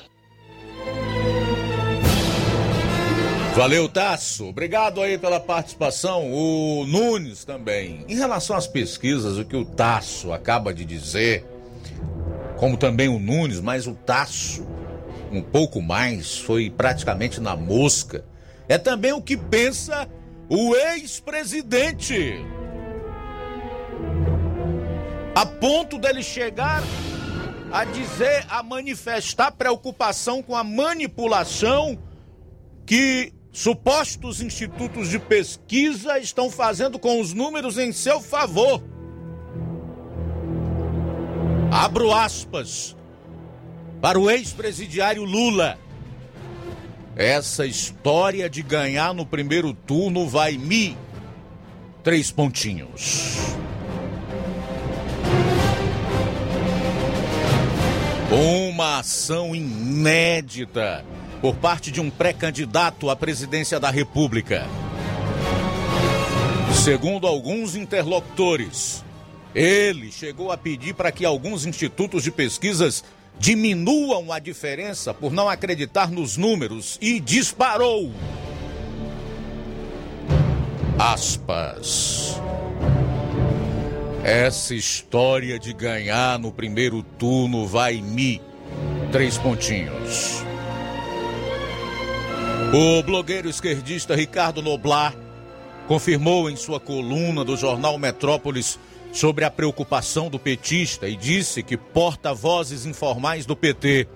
[3.56, 4.48] Valeu, Tasso.
[4.48, 6.34] Obrigado aí pela participação.
[6.34, 8.04] O Nunes também.
[8.10, 11.46] Em relação às pesquisas, o que o Tasso acaba de dizer,
[12.58, 14.66] como também o Nunes, mas o Tasso
[15.32, 18.26] um pouco mais, foi praticamente na mosca.
[18.68, 20.08] É também o que pensa
[20.50, 22.46] o ex-presidente.
[25.34, 26.84] A ponto dele chegar
[27.72, 31.98] a dizer, a manifestar preocupação com a manipulação
[32.86, 38.84] que supostos institutos de pesquisa estão fazendo com os números em seu favor.
[41.72, 42.96] Abro aspas
[44.02, 45.78] para o ex-presidiário Lula.
[47.16, 50.98] Essa história de ganhar no primeiro turno vai me.
[52.04, 53.38] Três pontinhos.
[58.32, 61.06] Uma ação inédita
[61.40, 64.66] por parte de um pré-candidato à presidência da República.
[66.84, 69.04] Segundo alguns interlocutores,
[69.54, 73.04] ele chegou a pedir para que alguns institutos de pesquisas
[73.40, 78.12] diminuam a diferença por não acreditar nos números e disparou.
[80.98, 82.40] Aspas.
[84.24, 88.40] Essa história de ganhar no primeiro turno vai me.
[89.12, 90.44] Três pontinhos.
[92.72, 95.16] O blogueiro esquerdista Ricardo Noblar
[95.88, 98.80] confirmou em sua coluna do jornal Metrópolis
[99.12, 104.08] sobre a preocupação do petista e disse que porta-vozes informais do PT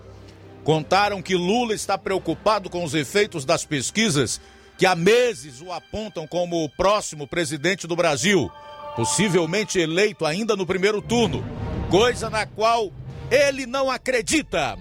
[0.63, 4.41] contaram que Lula está preocupado com os efeitos das pesquisas
[4.77, 8.51] que há meses o apontam como o próximo presidente do Brasil,
[8.95, 11.43] possivelmente eleito ainda no primeiro turno,
[11.89, 12.91] coisa na qual
[13.29, 14.77] ele não acredita.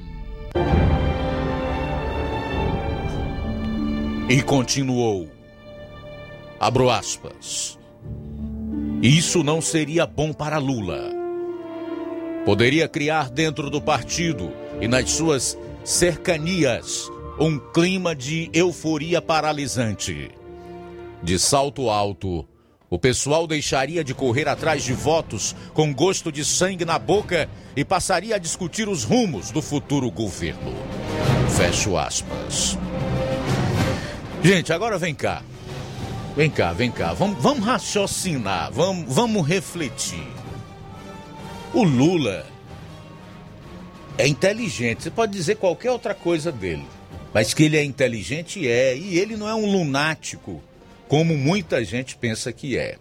[4.29, 5.29] E continuou.
[6.59, 7.79] Abro aspas.
[9.03, 11.12] Isso não seria bom para Lula.
[12.45, 20.30] Poderia criar dentro do partido e nas suas cercanias um clima de euforia paralisante.
[21.22, 22.47] De salto alto,
[22.88, 27.84] o pessoal deixaria de correr atrás de votos com gosto de sangue na boca e
[27.84, 30.72] passaria a discutir os rumos do futuro governo.
[31.57, 32.78] Fecho aspas.
[34.42, 35.42] Gente, agora vem cá.
[36.37, 37.12] Vem cá, vem cá.
[37.12, 40.26] Vamos, vamos raciocinar, vamos, vamos refletir.
[41.72, 42.45] O Lula
[44.18, 45.05] é inteligente.
[45.05, 46.85] Você pode dizer qualquer outra coisa dele.
[47.32, 48.97] Mas que ele é inteligente é.
[48.97, 50.62] E ele não é um lunático,
[51.09, 52.97] como muita gente pensa que é.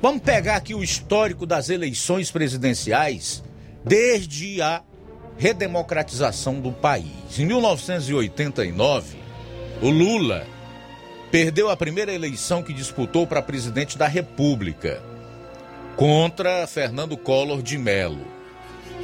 [0.00, 3.42] Vamos pegar aqui o histórico das eleições presidenciais
[3.84, 4.82] desde a
[5.38, 7.38] redemocratização do país.
[7.38, 9.16] Em 1989,
[9.80, 10.46] o Lula
[11.32, 15.02] perdeu a primeira eleição que disputou para presidente da República,
[15.96, 18.26] contra Fernando Collor de Mello.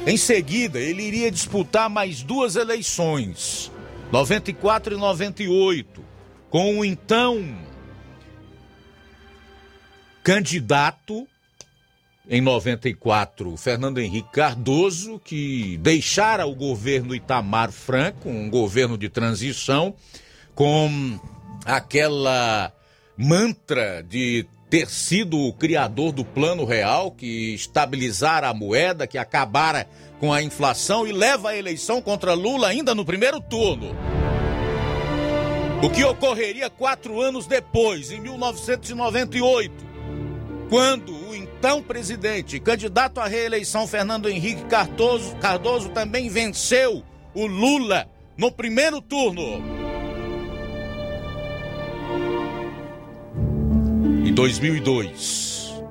[0.05, 3.71] Em seguida, ele iria disputar mais duas eleições,
[4.11, 6.05] 94 e 98,
[6.51, 7.57] com o então
[10.23, 11.27] candidato
[12.29, 19.95] em 94, Fernando Henrique Cardoso, que deixara o governo Itamar Franco, um governo de transição,
[20.53, 21.19] com
[21.65, 22.71] aquela
[23.17, 29.87] mantra de ter sido o criador do Plano Real, que estabilizara a moeda, que acabara
[30.19, 33.95] com a inflação e leva a eleição contra Lula ainda no primeiro turno.
[35.81, 39.73] O que ocorreria quatro anos depois, em 1998,
[40.69, 47.03] quando o então presidente, candidato à reeleição Fernando Henrique Cardoso, Cardoso também venceu
[47.33, 48.07] o Lula
[48.37, 49.78] no primeiro turno.
[54.39, 55.83] 2002,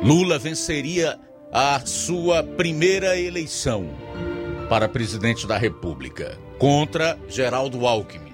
[0.00, 1.18] Lula venceria
[1.52, 3.90] a sua primeira eleição
[4.68, 8.32] para presidente da República contra Geraldo Alckmin.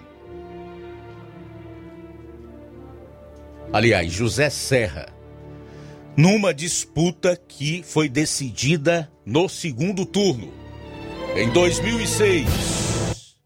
[3.72, 5.06] aliás, José Serra,
[6.14, 10.52] numa disputa que foi decidida no segundo turno.
[11.34, 13.38] Em 2006,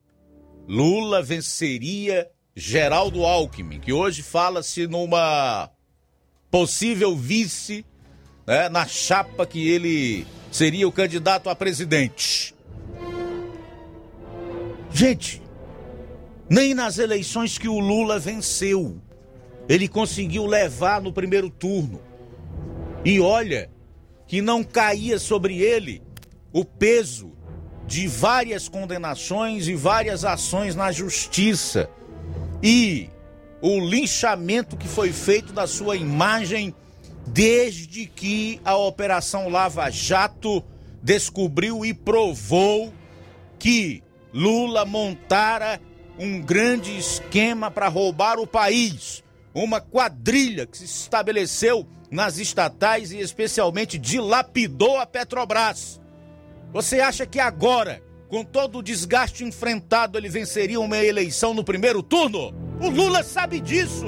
[0.66, 2.28] Lula venceria
[2.59, 5.68] Geraldo Alckmin, que hoje fala-se numa
[6.50, 7.84] possível vice
[8.46, 12.54] né, na chapa que ele seria o candidato a presidente.
[14.90, 15.42] Gente,
[16.48, 19.02] nem nas eleições que o Lula venceu,
[19.68, 22.00] ele conseguiu levar no primeiro turno.
[23.04, 23.70] E olha
[24.26, 26.02] que não caía sobre ele
[26.54, 27.32] o peso
[27.86, 31.90] de várias condenações e várias ações na justiça
[32.62, 33.11] e
[33.61, 36.74] o linchamento que foi feito da sua imagem
[37.26, 40.62] desde que a Operação Lava Jato
[41.02, 42.92] descobriu e provou
[43.59, 44.02] que
[44.32, 45.80] Lula montara
[46.18, 49.22] um grande esquema para roubar o país,
[49.54, 56.00] uma quadrilha que se estabeleceu nas estatais e especialmente dilapidou a Petrobras.
[56.72, 62.03] Você acha que agora, com todo o desgaste enfrentado, ele venceria uma eleição no primeiro
[62.03, 62.53] turno?
[62.81, 64.07] O Lula sabe disso.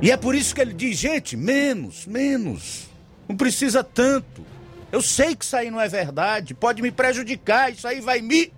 [0.00, 2.88] E é por isso que ele diz, gente, menos, menos.
[3.28, 4.44] Não precisa tanto.
[4.90, 8.52] Eu sei que isso aí não é verdade, pode me prejudicar, isso aí vai me.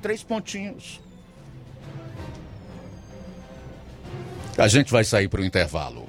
[0.00, 1.00] Três pontinhos.
[4.58, 6.08] A gente vai sair para o intervalo.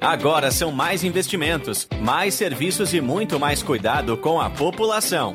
[0.00, 5.34] Agora são mais investimentos, mais serviços e muito mais cuidado com a população.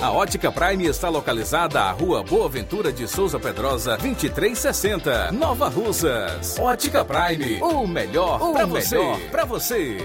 [0.00, 6.56] A Ótica Prime está localizada à Rua Boa Ventura de Souza Pedrosa, 2360, Nova Russas.
[6.60, 8.98] Ótica Prime, o melhor para você.
[9.32, 9.98] Pra você.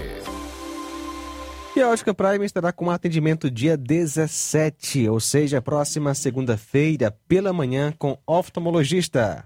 [1.76, 7.94] E a Ótica Prime estará com atendimento dia 17, ou seja, próxima segunda-feira, pela manhã,
[7.96, 9.44] com oftalmologista.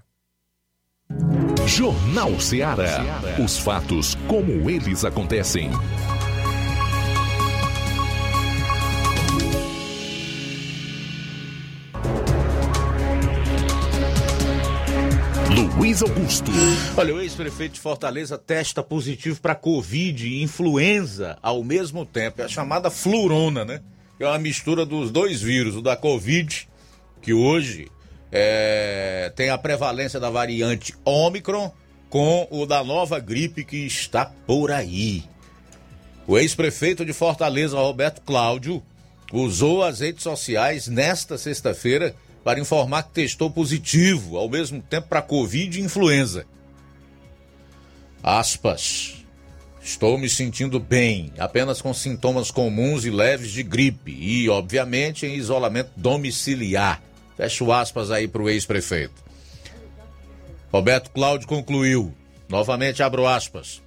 [1.66, 3.04] Jornal Ceará.
[3.38, 5.70] Os fatos como eles acontecem.
[15.62, 16.50] Luiz Augusto.
[16.96, 22.42] Olha, o ex-prefeito de Fortaleza testa positivo para Covid e influenza ao mesmo tempo.
[22.42, 23.80] É a chamada flurona, né?
[24.18, 26.68] Que é uma mistura dos dois vírus, o da Covid,
[27.20, 27.88] que hoje
[28.32, 31.70] é, tem a prevalência da variante Ômicron,
[32.10, 35.22] com o da nova gripe que está por aí.
[36.26, 38.82] O ex-prefeito de Fortaleza, Roberto Cláudio,
[39.32, 42.14] usou as redes sociais nesta sexta-feira
[42.44, 46.46] para informar que testou positivo ao mesmo tempo para Covid e influenza.
[48.22, 49.18] Aspas.
[49.84, 55.34] Estou me sentindo bem, apenas com sintomas comuns e leves de gripe e, obviamente, em
[55.34, 57.02] isolamento domiciliar.
[57.36, 59.14] Fecho aspas aí para o ex-prefeito.
[60.72, 62.14] Roberto Cláudio concluiu.
[62.48, 63.82] Novamente abro aspas.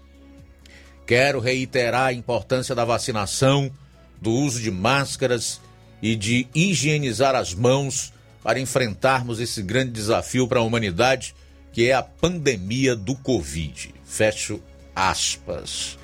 [1.08, 3.72] Quero reiterar a importância da vacinação,
[4.20, 5.62] do uso de máscaras
[6.01, 8.12] e de higienizar as mãos
[8.46, 11.34] para enfrentarmos esse grande desafio para a humanidade,
[11.74, 13.91] que é a pandemia do Covid.
[14.06, 14.62] Fecho
[14.96, 15.98] aspas.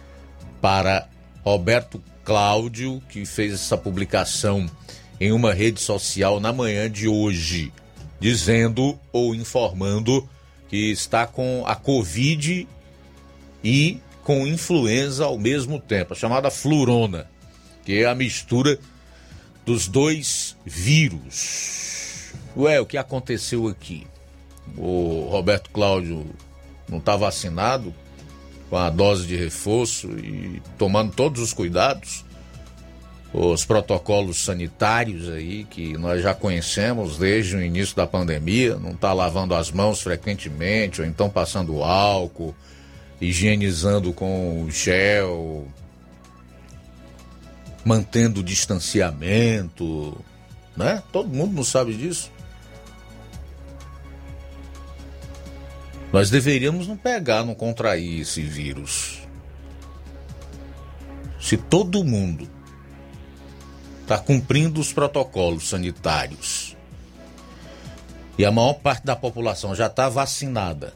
[0.60, 1.08] Para
[1.46, 4.68] Roberto Cláudio, que fez essa publicação
[5.20, 7.72] em uma rede social na manhã de hoje,
[8.20, 10.28] dizendo ou informando
[10.68, 12.68] que está com a Covid
[13.64, 17.30] e com influenza ao mesmo tempo, a chamada flurona,
[17.86, 18.80] que é a mistura
[19.64, 21.81] dos dois vírus.
[22.56, 24.06] Ué, o que aconteceu aqui?
[24.78, 26.26] O Roberto Cláudio
[26.88, 27.94] não está vacinado
[28.70, 32.26] com a dose de reforço e tomando todos os cuidados,
[33.34, 39.14] os protocolos sanitários aí que nós já conhecemos desde o início da pandemia, não está
[39.14, 42.54] lavando as mãos frequentemente ou então passando álcool,
[43.22, 45.66] higienizando com gel,
[47.86, 50.18] mantendo o distanciamento,
[50.76, 51.02] né?
[51.12, 52.32] Todo mundo não sabe disso.
[56.12, 59.22] Nós deveríamos não pegar, não contrair esse vírus.
[61.40, 62.50] Se todo mundo
[64.02, 66.76] está cumprindo os protocolos sanitários
[68.38, 70.94] e a maior parte da população já está vacinada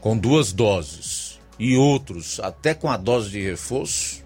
[0.00, 4.24] com duas doses e outros até com a dose de reforço,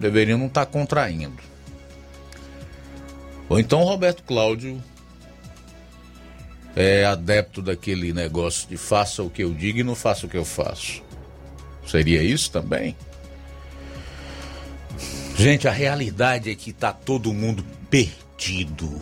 [0.00, 1.42] deveriam não estar tá contraindo.
[3.48, 4.82] Ou então Roberto Cláudio
[6.76, 10.36] é adepto daquele negócio de faça o que eu digo e não faça o que
[10.36, 11.02] eu faço.
[11.86, 12.96] Seria isso também?
[15.36, 19.00] Gente, a realidade é que está todo mundo perdido.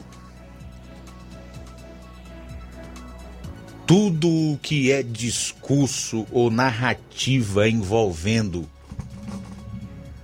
[3.86, 8.68] Tudo que é discurso ou narrativa envolvendo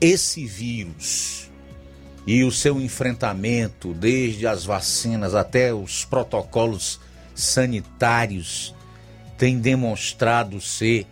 [0.00, 1.50] esse vírus
[2.26, 7.00] e o seu enfrentamento, desde as vacinas até os protocolos
[7.34, 8.74] sanitários
[9.38, 11.06] têm demonstrado ser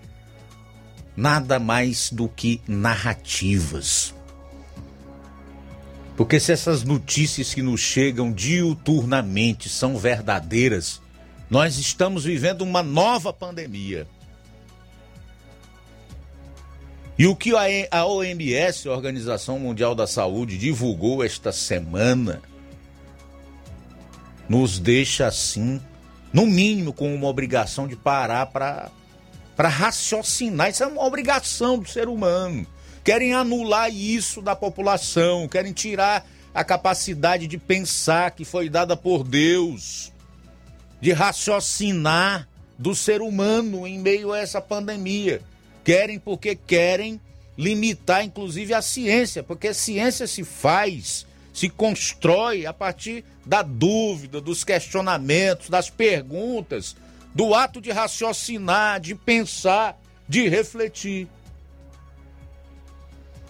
[1.17, 4.15] nada mais do que narrativas.
[6.17, 11.01] Porque se essas notícias que nos chegam diuturnamente são verdadeiras,
[11.49, 14.07] nós estamos vivendo uma nova pandemia.
[17.19, 17.53] E o que
[17.91, 22.41] a OMS, a Organização Mundial da Saúde, divulgou esta semana,
[24.49, 25.81] nos deixa assim,
[26.33, 28.91] no mínimo, com uma obrigação de parar para
[29.59, 30.71] raciocinar.
[30.71, 32.67] Isso é uma obrigação do ser humano.
[33.03, 39.25] Querem anular isso da população, querem tirar a capacidade de pensar que foi dada por
[39.25, 40.13] Deus,
[41.01, 42.49] de raciocinar
[42.79, 45.43] do ser humano em meio a essa pandemia.
[45.83, 47.21] Querem porque querem
[47.57, 51.27] limitar, inclusive, a ciência, porque a ciência se faz,
[51.61, 56.97] se constrói a partir da dúvida, dos questionamentos, das perguntas,
[57.35, 61.29] do ato de raciocinar, de pensar, de refletir.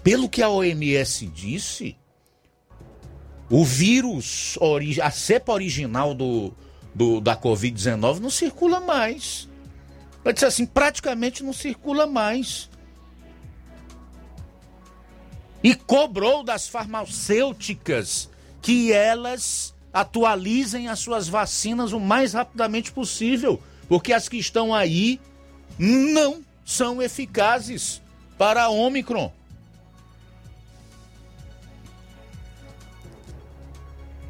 [0.02, 1.96] Pelo que a OMS disse,
[3.48, 4.58] o vírus,
[5.00, 6.52] a cepa original do,
[6.92, 9.48] do da Covid-19 não circula mais.
[10.24, 12.68] Vai dizer assim, praticamente não circula mais.
[15.62, 18.30] E cobrou das farmacêuticas
[18.62, 25.20] que elas atualizem as suas vacinas o mais rapidamente possível, porque as que estão aí
[25.78, 28.00] não são eficazes
[28.38, 29.32] para a Omicron.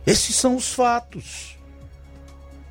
[0.07, 1.57] Esses são os fatos.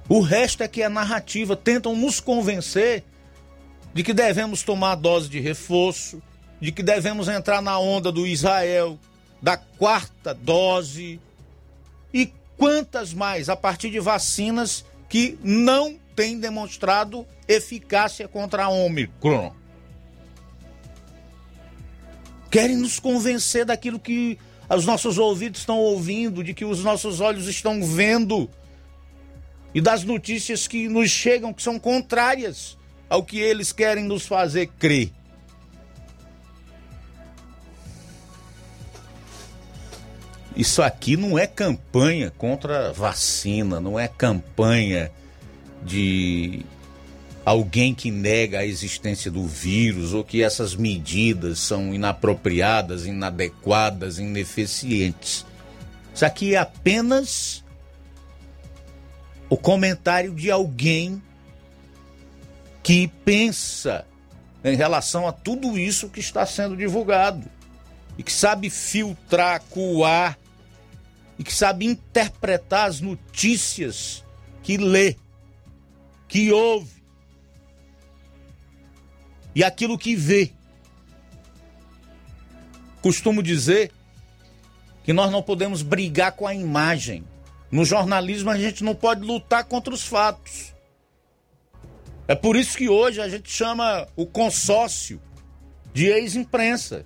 [0.10, 1.56] O resto é que é narrativa.
[1.56, 3.03] Tentam nos convencer
[3.94, 6.22] de que devemos tomar dose de reforço,
[6.60, 8.99] de que devemos entrar na onda do Israel,
[9.41, 11.19] da quarta dose
[12.14, 19.53] e quantas mais a partir de vacinas que não têm demonstrado eficácia contra a Omicron.
[22.52, 24.38] Querem nos convencer daquilo que
[24.69, 28.49] os nossos ouvidos estão ouvindo, de que os nossos olhos estão vendo
[29.73, 32.77] e das notícias que nos chegam que são contrárias
[33.10, 35.11] ao que eles querem nos fazer crer.
[40.60, 45.10] Isso aqui não é campanha contra vacina, não é campanha
[45.81, 46.65] de
[47.45, 55.45] alguém que nega a existência do vírus ou que essas medidas são inapropriadas, inadequadas, ineficientes.
[56.14, 57.64] Isso aqui é apenas
[59.49, 61.23] o comentário de alguém
[62.84, 64.06] que pensa
[64.61, 67.49] em relação a tudo isso que está sendo divulgado
[68.18, 70.38] e que sabe filtrar, coar
[71.40, 74.26] e que sabe interpretar as notícias
[74.61, 75.16] que lê,
[76.28, 77.02] que ouve
[79.56, 80.52] e aquilo que vê.
[83.02, 83.91] Costumo dizer
[85.03, 87.24] que nós não podemos brigar com a imagem.
[87.72, 90.76] No jornalismo a gente não pode lutar contra os fatos.
[92.28, 95.22] É por isso que hoje a gente chama o consórcio
[95.94, 97.06] de ex-imprensa.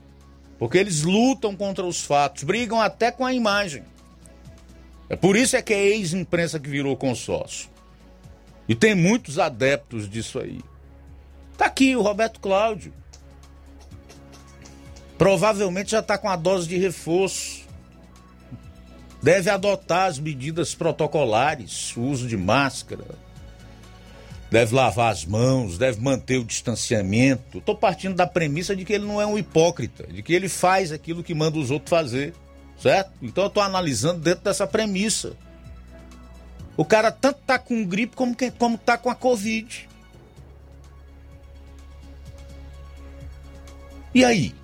[0.57, 3.84] Porque eles lutam contra os fatos, brigam até com a imagem.
[5.14, 7.69] É por isso é que é ex-imprensa que virou consórcio.
[8.68, 10.60] E tem muitos adeptos disso aí.
[11.56, 12.91] Tá aqui o Roberto Cláudio.
[15.15, 17.61] Provavelmente já está com a dose de reforço.
[19.22, 23.06] Deve adotar as medidas protocolares, o uso de máscara.
[24.49, 27.60] Deve lavar as mãos, deve manter o distanciamento.
[27.60, 30.91] Estou partindo da premissa de que ele não é um hipócrita, de que ele faz
[30.91, 32.34] aquilo que manda os outros fazer,
[32.80, 33.12] certo?
[33.22, 35.34] Então eu estou analisando dentro dessa premissa.
[36.76, 39.88] O cara tanto tá com gripe como, que, como tá com a Covid.
[44.14, 44.56] E aí?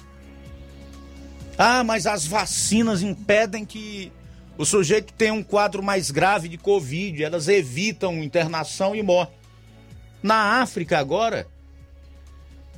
[1.58, 4.12] Ah, mas as vacinas impedem que
[4.58, 9.34] o sujeito tenha um quadro mais grave de Covid, elas evitam internação e morte.
[10.22, 11.48] Na África agora,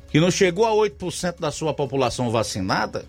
[0.10, 3.06] que não chegou a 8% da sua população vacinada,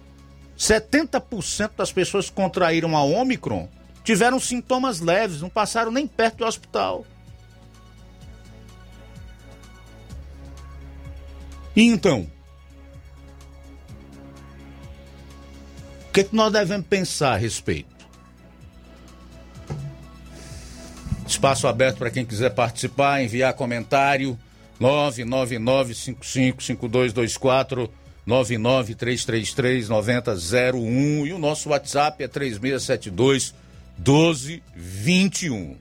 [0.63, 3.69] 70% das pessoas que contraíram a Omicron
[4.05, 7.05] tiveram sintomas leves, não passaram nem perto do hospital.
[11.75, 12.31] E então,
[16.07, 17.89] O que, que nós devemos pensar a respeito?
[21.27, 24.39] Espaço aberto para quem quiser participar, enviar comentário.
[28.27, 33.55] 999-555224, 99333-9001 e o nosso WhatsApp é 3672
[33.99, 35.77] 1221.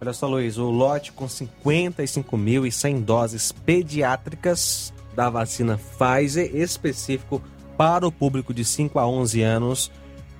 [0.00, 7.42] Olha só, Luiz, o lote com 55.100 doses pediátricas da vacina Pfizer específico
[7.76, 9.90] para o público de 5 a 11 anos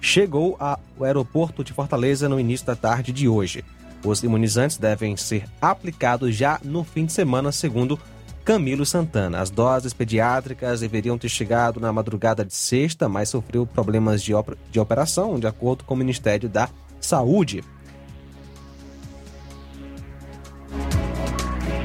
[0.01, 3.65] chegou ao aeroporto de Fortaleza no início da tarde de hoje.
[4.05, 7.99] Os imunizantes devem ser aplicados já no fim de semana, segundo
[8.45, 9.41] Camilo Santana.
[9.41, 14.55] As doses pediátricas deveriam ter chegado na madrugada de sexta, mas sofreu problemas de, op
[14.71, 16.69] de operação, de acordo com o Ministério da
[17.01, 17.65] Saúde.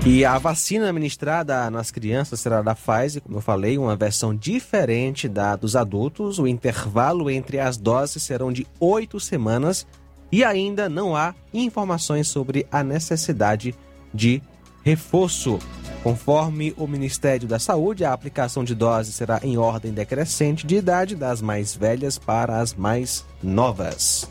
[0.05, 5.27] E a vacina administrada nas crianças será da Pfizer, como eu falei, uma versão diferente
[5.27, 6.39] da dos adultos.
[6.39, 9.85] O intervalo entre as doses serão de oito semanas
[10.31, 13.75] e ainda não há informações sobre a necessidade
[14.13, 14.41] de
[14.83, 15.59] reforço.
[16.03, 21.15] Conforme o Ministério da Saúde, a aplicação de doses será em ordem decrescente de idade
[21.15, 24.29] das mais velhas para as mais novas.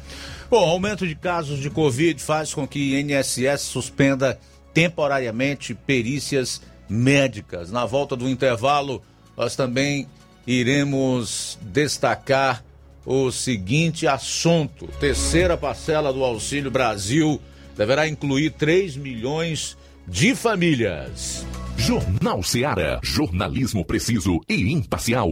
[0.51, 4.41] Bom, aumento de casos de Covid faz com que INSS suspenda
[4.73, 7.71] temporariamente perícias médicas.
[7.71, 9.03] Na volta do intervalo,
[9.37, 10.09] nós também
[10.47, 12.65] iremos destacar
[13.05, 17.41] o seguinte assunto: terceira parcela do Auxílio Brasil
[17.77, 19.78] deverá incluir 3 milhões
[20.09, 21.47] de famílias.
[21.77, 22.99] Jornal Seara.
[23.03, 25.29] Jornalismo preciso e imparcial.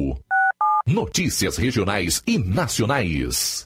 [0.87, 3.65] Notícias regionais e nacionais.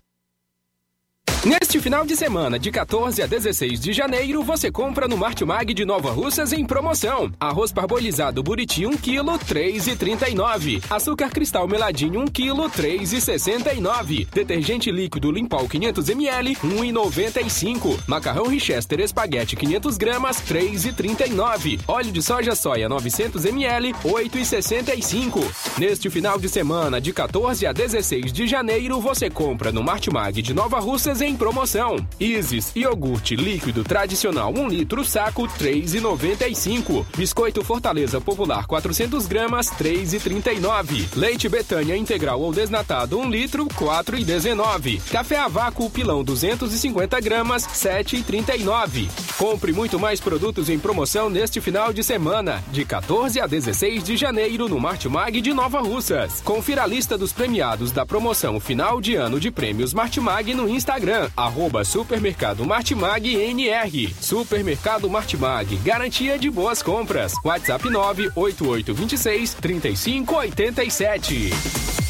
[1.42, 5.86] Neste final de semana, de 14 a 16 de janeiro, você compra no Martimag de
[5.86, 7.32] Nova Russas em promoção.
[7.40, 10.84] Arroz parbolizado Buriti 1 kg, 3,39.
[10.90, 14.28] Açúcar cristal meladinho 1 kg, 3,69.
[14.30, 17.98] Detergente líquido Limpol 500 ml, 1,95.
[18.06, 21.80] Macarrão Richester espaguete 500 gramas, 3,39.
[21.88, 25.40] Óleo de soja soia 900 ml, 8,65.
[25.78, 30.52] Neste final de semana, de 14 a 16 de janeiro, você compra no Martimag de
[30.52, 31.96] Nova Russas em promoção.
[32.18, 37.04] Isis iogurte líquido tradicional 1 litro saco 3,95.
[37.16, 41.16] Biscoito Fortaleza Popular 400 gramas 3,39.
[41.16, 45.00] Leite Betânia integral ou desnatado 1 litro 4,19.
[45.10, 49.08] Café a vácuo pilão 250 gramas 7,39.
[49.36, 54.16] Compre muito mais produtos em promoção neste final de semana, de 14 a 16 de
[54.16, 56.40] janeiro no Martimag de Nova Russas.
[56.40, 61.19] Confira a lista dos premiados da promoção final de ano de prêmios Martimag no Instagram,
[61.36, 64.14] arroba Supermercado Martimag NR.
[64.20, 67.34] Supermercado Martimag, garantia de boas compras.
[67.44, 72.09] WhatsApp 98826 3587.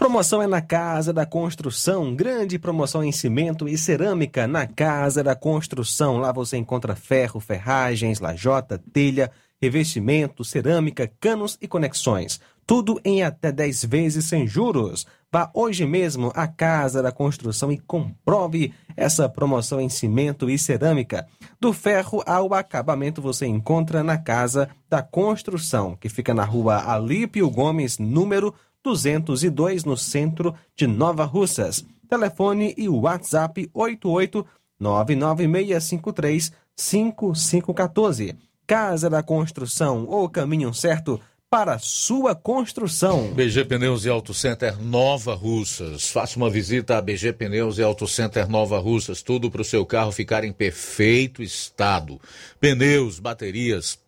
[0.00, 2.16] Promoção é na Casa da Construção.
[2.16, 6.16] Grande promoção em cimento e cerâmica na Casa da Construção.
[6.16, 12.40] Lá você encontra ferro, ferragens, lajota, telha, revestimento, cerâmica, canos e conexões.
[12.66, 15.06] Tudo em até 10 vezes sem juros.
[15.30, 21.26] Vá hoje mesmo à Casa da Construção e comprove essa promoção em cimento e cerâmica.
[21.60, 27.50] Do ferro ao acabamento você encontra na Casa da Construção, que fica na rua Alípio
[27.50, 28.54] Gomes, número
[28.84, 31.84] 202, no centro de Nova Russas.
[32.08, 34.46] Telefone e WhatsApp 88
[34.78, 38.36] 99653 5514.
[38.66, 41.20] Casa da Construção, o caminho certo
[41.50, 43.32] para sua construção.
[43.34, 46.08] BG Pneus e Auto Center Nova Russas.
[46.08, 49.20] Faça uma visita a BG Pneus e Auto Center Nova Russas.
[49.20, 52.20] Tudo para o seu carro ficar em perfeito estado.
[52.60, 53.98] Pneus, baterias,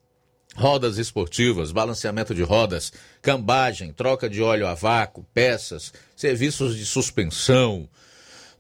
[0.57, 7.89] rodas esportivas, balanceamento de rodas, cambagem, troca de óleo a vácuo, peças, serviços de suspensão,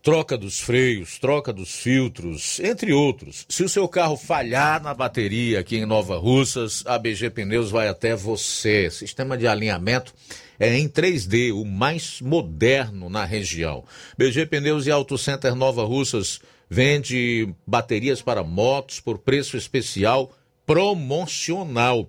[0.02, 3.47] troca dos freios, troca dos filtros, entre outros.
[3.48, 7.89] Se o seu carro falhar na bateria aqui em Nova Russas, a BG Pneus vai
[7.89, 8.90] até você.
[8.90, 10.12] Sistema de alinhamento
[10.59, 13.85] é em 3D, o mais moderno na região.
[14.19, 20.32] BG Pneus e Auto Center Nova Russas vende baterias para motos por preço especial
[20.67, 22.09] promocional.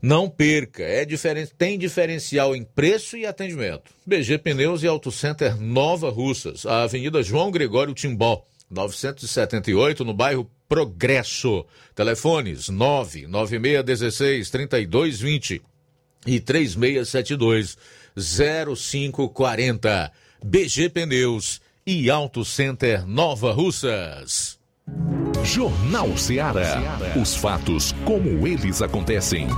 [0.00, 1.46] Não perca, é diferen...
[1.56, 3.92] tem diferencial em preço e atendimento.
[4.04, 10.50] BG Pneus e Auto Center Nova Russas, a Avenida João Gregório Timbó, 978, no bairro
[10.68, 11.66] Progresso.
[11.94, 15.62] Telefones 99616 3220
[16.26, 17.76] e 3672
[18.16, 20.10] 0540.
[20.42, 24.61] BG Pneus e Auto Center Nova Russas.
[25.44, 26.98] Jornal Ceará.
[27.20, 29.48] Os fatos como eles acontecem.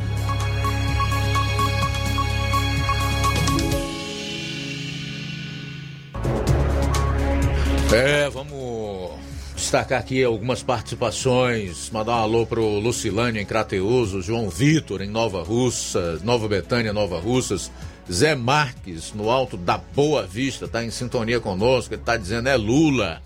[7.93, 9.13] É, vamos
[9.55, 11.91] destacar aqui algumas participações.
[11.91, 17.21] Mandar um alô pro Lucilânio em Crateuso, João Vitor em Nova Russa, Nova Betânia, Nova
[17.21, 17.71] Russas.
[18.11, 21.95] Zé Marques, no alto da Boa Vista, tá em sintonia conosco.
[21.95, 23.23] Ele tá dizendo é Lula.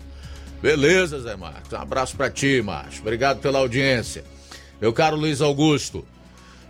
[0.61, 1.71] Beleza, Zé Marcos.
[1.71, 3.01] Um abraço para ti, macho.
[3.01, 4.23] Obrigado pela audiência.
[4.81, 6.05] Meu caro Luiz Augusto,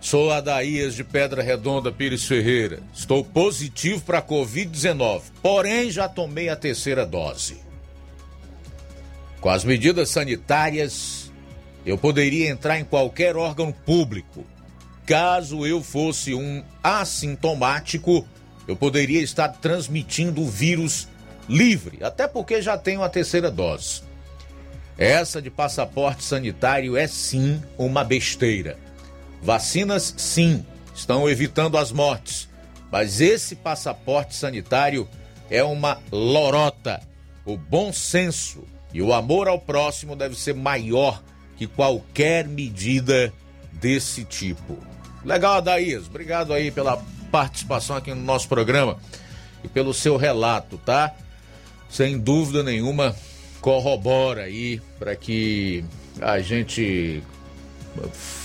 [0.00, 2.80] sou Adaías de Pedra Redonda Pires Ferreira.
[2.94, 7.58] Estou positivo para Covid-19, porém já tomei a terceira dose.
[9.40, 11.32] Com as medidas sanitárias,
[11.84, 14.44] eu poderia entrar em qualquer órgão público.
[15.06, 18.26] Caso eu fosse um assintomático,
[18.68, 21.08] eu poderia estar transmitindo o vírus
[21.50, 24.02] livre, até porque já tenho a terceira dose.
[24.96, 28.78] Essa de passaporte sanitário é sim uma besteira.
[29.42, 30.64] Vacinas, sim,
[30.94, 32.48] estão evitando as mortes,
[32.90, 35.08] mas esse passaporte sanitário
[35.50, 37.00] é uma lorota.
[37.44, 41.22] O bom senso e o amor ao próximo deve ser maior
[41.56, 43.32] que qualquer medida
[43.72, 44.78] desse tipo.
[45.24, 46.06] Legal, Adaías.
[46.06, 48.98] Obrigado aí pela participação aqui no nosso programa
[49.64, 51.14] e pelo seu relato, tá?
[51.90, 53.14] Sem dúvida nenhuma,
[53.60, 55.84] corrobora aí para que
[56.20, 57.22] a gente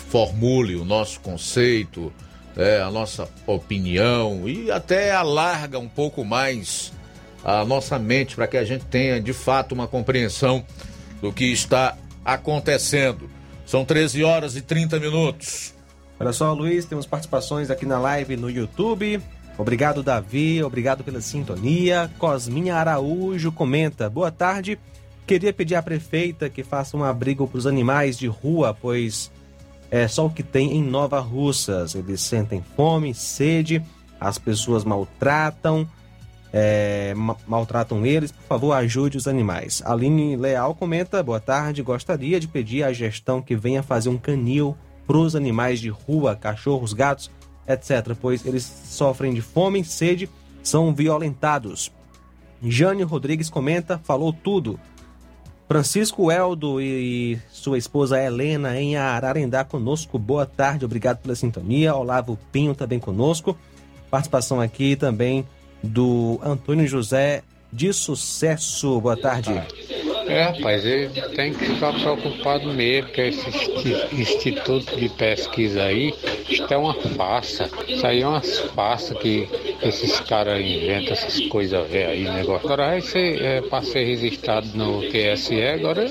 [0.09, 2.11] formule o nosso conceito,
[2.57, 6.91] é, a nossa opinião e até alarga um pouco mais
[7.43, 10.65] a nossa mente para que a gente tenha de fato uma compreensão
[11.21, 13.29] do que está acontecendo.
[13.65, 15.73] São 13 horas e 30 minutos.
[16.19, 19.21] Olha só, Luiz, temos participações aqui na live no YouTube.
[19.57, 20.61] Obrigado, Davi.
[20.63, 22.11] Obrigado pela sintonia.
[22.17, 24.77] Cosminha Araújo comenta: Boa tarde.
[25.25, 29.31] Queria pedir à prefeita que faça um abrigo para os animais de rua, pois
[29.89, 31.95] é só o que tem em Nova Russas.
[31.95, 33.81] Eles sentem fome, sede,
[34.19, 35.87] as pessoas maltratam,
[36.53, 38.31] é, ma- maltratam eles.
[38.31, 39.81] Por favor, ajude os animais.
[39.85, 41.81] Aline Leal comenta: Boa tarde.
[41.81, 44.75] Gostaria de pedir à gestão que venha fazer um canil
[45.07, 47.31] para os animais de rua, cachorros, gatos,
[47.67, 50.29] etc., pois eles sofrem de fome, sede,
[50.63, 51.91] são violentados.
[52.61, 54.79] Jane Rodrigues comenta: falou tudo.
[55.67, 60.19] Francisco Eldo e sua esposa Helena em Ararendá conosco.
[60.19, 61.95] Boa tarde, obrigado pela sintonia.
[61.95, 63.57] Olavo Pinho também conosco.
[64.11, 65.45] Participação aqui também
[65.81, 67.41] do Antônio José
[67.73, 69.01] de Sucesso.
[69.01, 69.51] Boa tarde.
[70.27, 76.13] É, rapaz, ele tem que ficar preocupado mesmo, porque esse insti- instituto de pesquisa aí,
[76.49, 77.69] isso é uma farsa.
[77.87, 79.47] Isso aí é uma farsa que
[79.83, 82.65] esses caras inventam essas coisas velhas aí, negócio.
[82.65, 86.07] Agora vai ser, é, para ser registrado no TSE, agora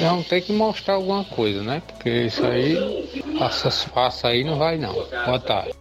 [0.00, 1.82] vão ter que mostrar alguma coisa, né?
[1.86, 2.76] Porque isso aí,
[3.40, 4.94] essas farsas aí não vai não.
[4.94, 5.72] Boa tarde.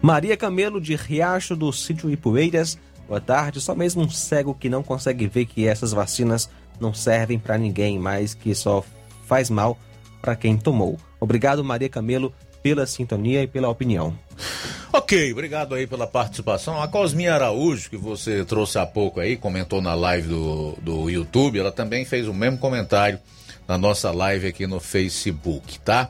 [0.00, 2.78] Maria Camelo de Riacho do Sítio Ipueiras.
[3.08, 3.60] Boa tarde.
[3.60, 6.48] Só mesmo um cego que não consegue ver que essas vacinas
[6.78, 8.84] não servem para ninguém, mas que só
[9.26, 9.78] faz mal
[10.20, 10.98] para quem tomou.
[11.18, 12.32] Obrigado, Maria Camelo,
[12.62, 14.16] pela sintonia e pela opinião.
[14.92, 16.80] Ok, obrigado aí pela participação.
[16.80, 21.58] A Cosminha Araújo, que você trouxe há pouco aí, comentou na live do, do YouTube,
[21.58, 23.18] ela também fez o mesmo comentário
[23.66, 26.08] na nossa live aqui no Facebook, tá?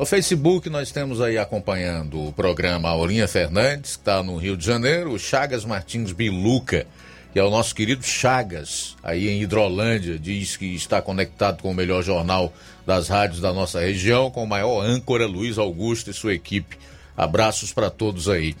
[0.00, 4.64] No Facebook nós temos aí acompanhando o programa Aurinha Fernandes, que está no Rio de
[4.64, 6.86] Janeiro, o Chagas Martins Biluca,
[7.34, 11.74] que é o nosso querido Chagas, aí em Hidrolândia, diz que está conectado com o
[11.74, 12.50] melhor jornal
[12.86, 16.78] das rádios da nossa região, com o maior âncora Luiz Augusto e sua equipe.
[17.14, 18.56] Abraços para todos aí.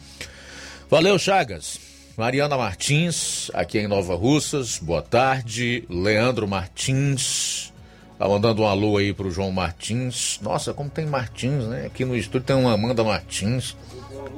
[0.90, 1.80] Valeu, Chagas.
[2.18, 5.84] Mariana Martins, aqui em Nova Russas, boa tarde.
[5.88, 7.72] Leandro Martins,
[8.20, 10.38] tá mandando um alô aí pro João Martins.
[10.42, 11.86] Nossa, como tem Martins, né?
[11.86, 13.74] Aqui no estúdio tem uma Amanda Martins,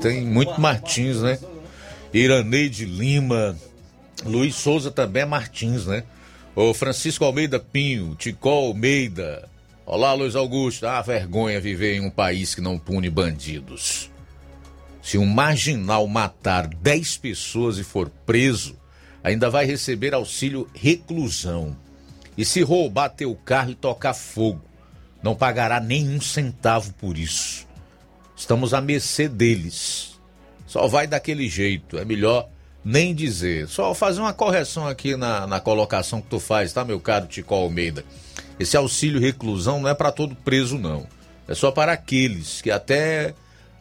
[0.01, 1.37] tem muito Martins, né?
[2.15, 3.59] Iraneide Lima,
[4.25, 6.05] Luiz Souza também é Martins, né?
[6.55, 9.49] O Francisco Almeida Pinho, Ticol Almeida.
[9.85, 10.87] Olá, Luiz Augusto.
[10.87, 14.13] Ah, vergonha viver em um país que não pune bandidos.
[15.03, 18.77] Se um marginal matar 10 pessoas e for preso,
[19.25, 21.77] ainda vai receber auxílio reclusão.
[22.37, 24.63] E se roubar teu carro e tocar fogo,
[25.23, 27.67] não pagará nenhum centavo por isso.
[28.37, 30.19] Estamos à mercê deles.
[30.67, 32.49] Só vai daquele jeito, é melhor
[32.85, 33.69] nem dizer.
[33.69, 37.55] Só fazer uma correção aqui na, na colocação que tu faz, tá, meu caro Tico
[37.55, 38.05] Almeida?
[38.59, 41.07] Esse auxílio reclusão não é para todo preso, não.
[41.47, 43.35] É só para aqueles que até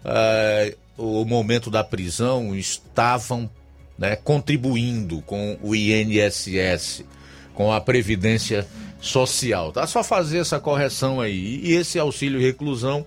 [0.03, 3.49] ah, o momento da prisão estavam
[3.97, 7.05] né, contribuindo com o INSS,
[7.53, 8.67] com a Previdência
[8.99, 9.71] Social.
[9.71, 9.87] Tá?
[9.87, 11.61] Só fazer essa correção aí.
[11.63, 13.05] E esse auxílio reclusão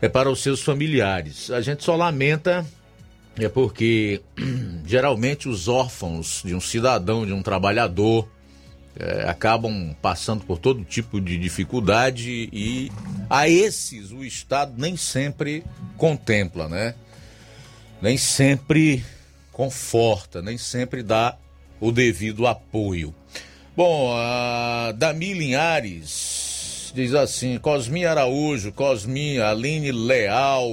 [0.00, 1.50] é para os seus familiares.
[1.50, 2.66] A gente só lamenta
[3.44, 4.20] é porque
[4.84, 8.28] geralmente os órfãos de um cidadão, de um trabalhador,
[8.98, 12.90] é, acabam passando por todo tipo de dificuldade e
[13.30, 15.62] a esses o Estado nem sempre
[15.96, 16.94] contempla, né?
[18.02, 19.04] Nem sempre
[19.52, 21.36] conforta, nem sempre dá
[21.80, 23.14] o devido apoio.
[23.78, 30.68] Bom, a Dami Linhares diz assim: Cosminha Araújo, Cosminha, Aline Leal,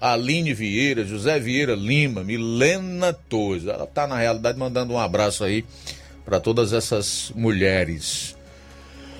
[0.00, 3.66] Aline Vieira, José Vieira Lima, Milena Torres.
[3.66, 5.62] Ela tá na realidade mandando um abraço aí
[6.24, 8.34] para todas essas mulheres.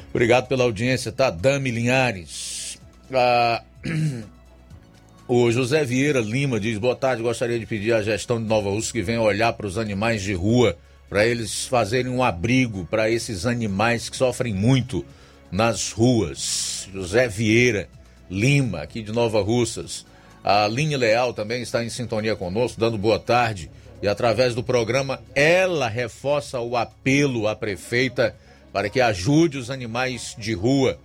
[0.08, 1.28] Obrigado pela audiência, tá?
[1.28, 2.78] Dami Linhares.
[3.12, 3.62] Ah,
[5.28, 8.94] o José Vieira Lima diz: Boa tarde, gostaria de pedir à gestão de Nova Rússia
[8.94, 13.46] que venha olhar para os animais de rua, para eles fazerem um abrigo para esses
[13.46, 15.04] animais que sofrem muito
[15.50, 16.88] nas ruas.
[16.92, 17.88] José Vieira
[18.30, 20.04] Lima, aqui de Nova Russas.
[20.42, 23.70] A Linha Leal também está em sintonia conosco, dando boa tarde.
[24.02, 28.36] E através do programa, ela reforça o apelo à prefeita
[28.72, 30.98] para que ajude os animais de rua.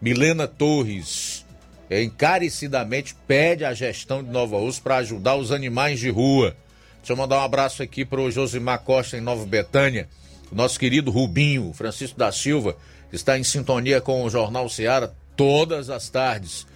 [0.00, 1.44] Milena Torres
[1.90, 6.56] encarecidamente pede à gestão de Nova Rússia para ajudar os animais de rua.
[7.00, 10.08] Deixa eu mandar um abraço aqui para o Josimar Costa em Nova Betânia.
[10.52, 12.76] Nosso querido Rubinho, Francisco da Silva,
[13.10, 16.66] está em sintonia com o Jornal Seara todas as tardes.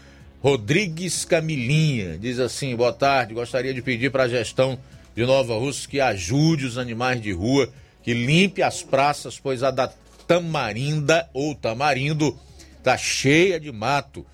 [0.42, 4.78] Rodrigues Camilinha diz assim: boa tarde, gostaria de pedir para a gestão
[5.14, 7.68] de Nova Rússia que ajude os animais de rua,
[8.02, 9.92] que limpe as praças, pois a da
[10.26, 12.38] Tamarinda ou Tamarindo
[12.82, 14.24] tá cheia de mato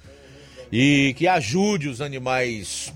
[0.72, 2.92] e que ajude os animais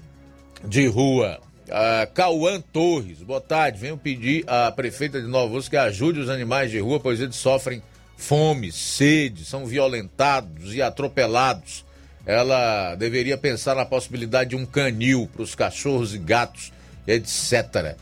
[0.65, 1.41] de rua.
[1.65, 3.79] Uh, Cauã Torres, boa tarde.
[3.79, 7.37] Venho pedir à prefeita de Nova Rússia que ajude os animais de rua, pois eles
[7.37, 7.83] sofrem
[8.19, 11.85] fome, sede, são violentados e atropelados.
[12.27, 16.71] Ela deveria pensar na possibilidade de um canil para os cachorros e gatos,
[17.07, 17.97] etc.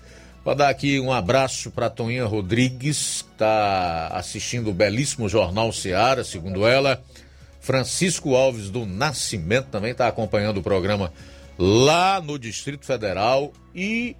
[0.44, 6.24] Vou dar aqui um abraço para Toninha Rodrigues, que está assistindo o belíssimo Jornal Seara,
[6.24, 7.00] segundo ela.
[7.60, 11.12] Francisco Alves do Nascimento também está acompanhando o programa
[11.58, 14.16] lá no Distrito Federal e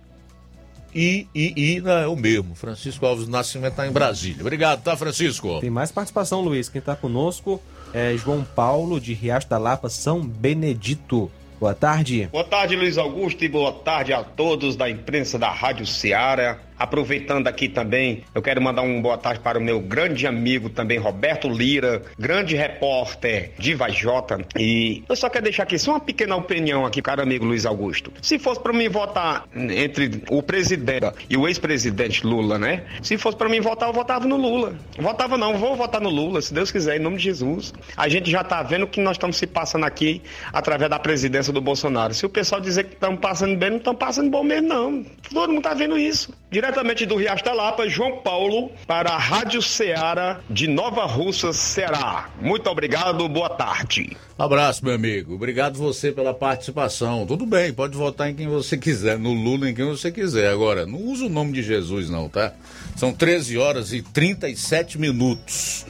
[0.95, 2.55] e, e, e não é o mesmo.
[2.55, 4.43] Francisco Alves Nascimento está em Brasília.
[4.43, 5.59] Obrigado, tá, Francisco?
[5.61, 6.69] Tem mais participação, Luiz.
[6.69, 7.63] Quem está conosco
[7.95, 11.31] é João Paulo, de Riacho da Lapa, São Benedito.
[11.59, 12.29] Boa tarde.
[12.33, 16.59] Boa tarde, Luiz Augusto, e boa tarde a todos da imprensa da Rádio Ceará.
[16.83, 20.99] Aproveitando aqui também, eu quero mandar um boa tarde para o meu grande amigo também,
[20.99, 24.45] Roberto Lira, grande repórter de Vajota.
[24.59, 28.13] E eu só quero deixar aqui só uma pequena opinião aqui, caro amigo Luiz Augusto.
[28.21, 32.83] Se fosse para mim votar entre o presidente e o ex-presidente Lula, né?
[33.01, 34.75] Se fosse para mim votar, eu votava no Lula.
[34.99, 37.73] Votava não, vou votar no Lula, se Deus quiser, em nome de Jesus.
[37.97, 40.21] A gente já tá vendo que nós estamos se passando aqui
[40.53, 42.13] através da presidência do Bolsonaro.
[42.13, 45.07] Se o pessoal dizer que estamos passando bem, não estamos passando bom mesmo, não.
[45.33, 46.42] Todo mundo tá vendo isso.
[46.53, 52.29] Diretamente do Riacho da Lapa, João Paulo, para a Rádio Ceará de Nova Russa, Ceará.
[52.43, 54.15] Muito obrigado, boa tarde.
[54.39, 55.35] Abraço, meu amigo.
[55.35, 57.25] Obrigado você pela participação.
[57.25, 60.51] Tudo bem, pode votar em quem você quiser, no Lula em quem você quiser.
[60.51, 62.53] Agora, não usa o nome de Jesus, não, tá?
[62.97, 65.87] São 13 horas e 37 minutos.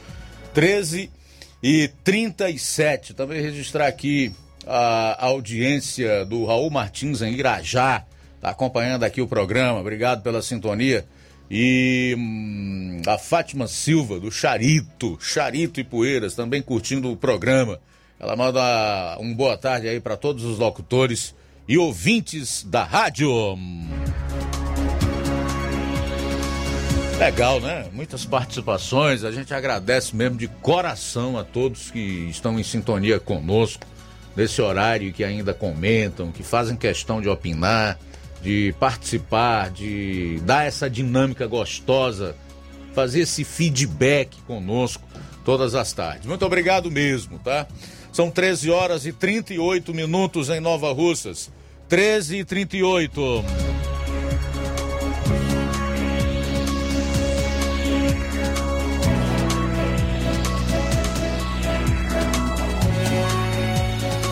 [0.53, 1.11] 13
[1.61, 3.13] e 37.
[3.13, 4.31] Também registrar aqui
[4.65, 8.05] a audiência do Raul Martins em Irajá
[8.43, 11.05] Está acompanhando aqui o programa, obrigado pela sintonia.
[11.49, 17.79] E hum, a Fátima Silva, do Charito, Charito e Poeiras, também curtindo o programa.
[18.19, 21.33] Ela manda um boa tarde aí para todos os locutores
[21.69, 23.31] e ouvintes da rádio.
[27.17, 27.85] Legal, né?
[27.93, 29.23] Muitas participações.
[29.23, 33.85] A gente agradece mesmo de coração a todos que estão em sintonia conosco
[34.35, 37.97] nesse horário, que ainda comentam, que fazem questão de opinar
[38.43, 42.35] de participar, de dar essa dinâmica gostosa,
[42.93, 45.03] fazer esse feedback conosco
[45.45, 46.27] todas as tardes.
[46.27, 47.65] Muito obrigado mesmo, tá?
[48.11, 51.49] São 13 horas e 38 minutos em Nova Russas.
[51.87, 53.43] 13 e 38.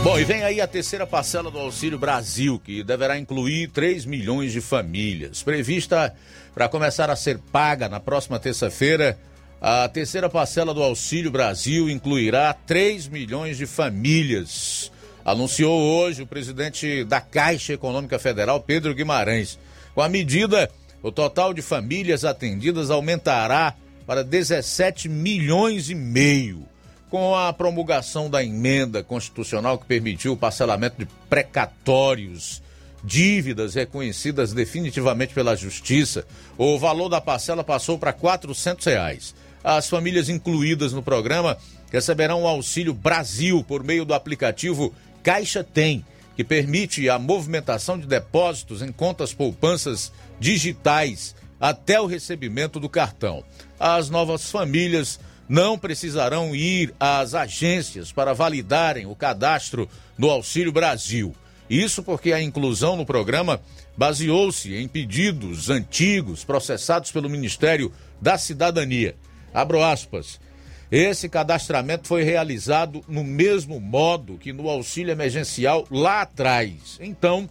[0.04, 4.52] Bom, e vem aí a terceira parcela do Auxílio Brasil, que deverá incluir 3 milhões
[4.52, 5.44] de famílias.
[5.44, 6.12] Prevista
[6.56, 9.16] para começar a ser paga na próxima terça-feira,
[9.62, 14.92] a terceira parcela do Auxílio Brasil incluirá 3 milhões de famílias.
[15.24, 19.60] Anunciou hoje o presidente da Caixa Econômica Federal, Pedro Guimarães.
[19.94, 20.68] Com a medida,
[21.04, 23.76] o total de famílias atendidas aumentará
[24.08, 26.66] para 17 milhões e meio
[27.12, 32.64] com a promulgação da emenda constitucional que permitiu o parcelamento de precatórios,
[33.04, 36.26] dívidas reconhecidas definitivamente pela Justiça,
[36.58, 39.36] o valor da parcela passou para 400 reais.
[39.62, 41.58] As famílias incluídas no programa
[41.92, 46.06] receberão o Auxílio Brasil por meio do aplicativo Caixa Tem,
[46.38, 53.44] que permite a movimentação de depósitos em contas poupanças digitais até o recebimento do cartão.
[53.78, 55.20] As novas famílias
[55.52, 61.36] não precisarão ir às agências para validarem o cadastro no Auxílio Brasil.
[61.70, 63.60] Isso porque a inclusão no programa
[63.98, 67.92] baseou-se em pedidos antigos processados pelo Ministério
[68.22, 69.14] da Cidadania.
[69.54, 70.40] Abro aspas.
[70.90, 76.98] Esse cadastramento foi realizado no mesmo modo que no auxílio emergencial lá atrás.
[77.02, 77.50] Então,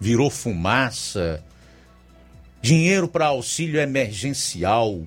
[0.02, 1.42] virou fumaça.
[2.62, 5.02] Dinheiro para auxílio emergencial.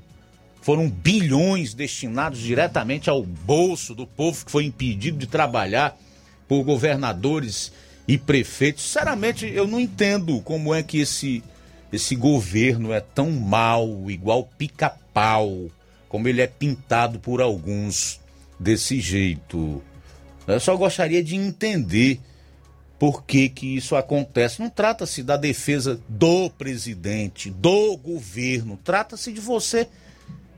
[0.63, 5.99] Foram bilhões destinados diretamente ao bolso do povo que foi impedido de trabalhar
[6.47, 7.73] por governadores
[8.07, 8.85] e prefeitos.
[8.85, 11.43] Sinceramente, eu não entendo como é que esse,
[11.93, 15.69] esse governo é tão mal, igual pica-pau,
[16.09, 18.21] como ele é pintado por alguns
[18.59, 19.83] desse jeito.
[20.47, 22.21] Eu só gostaria de entender
[23.01, 24.61] por que, que isso acontece.
[24.61, 28.79] Não trata-se da defesa do presidente, do governo.
[28.85, 29.89] Trata-se de você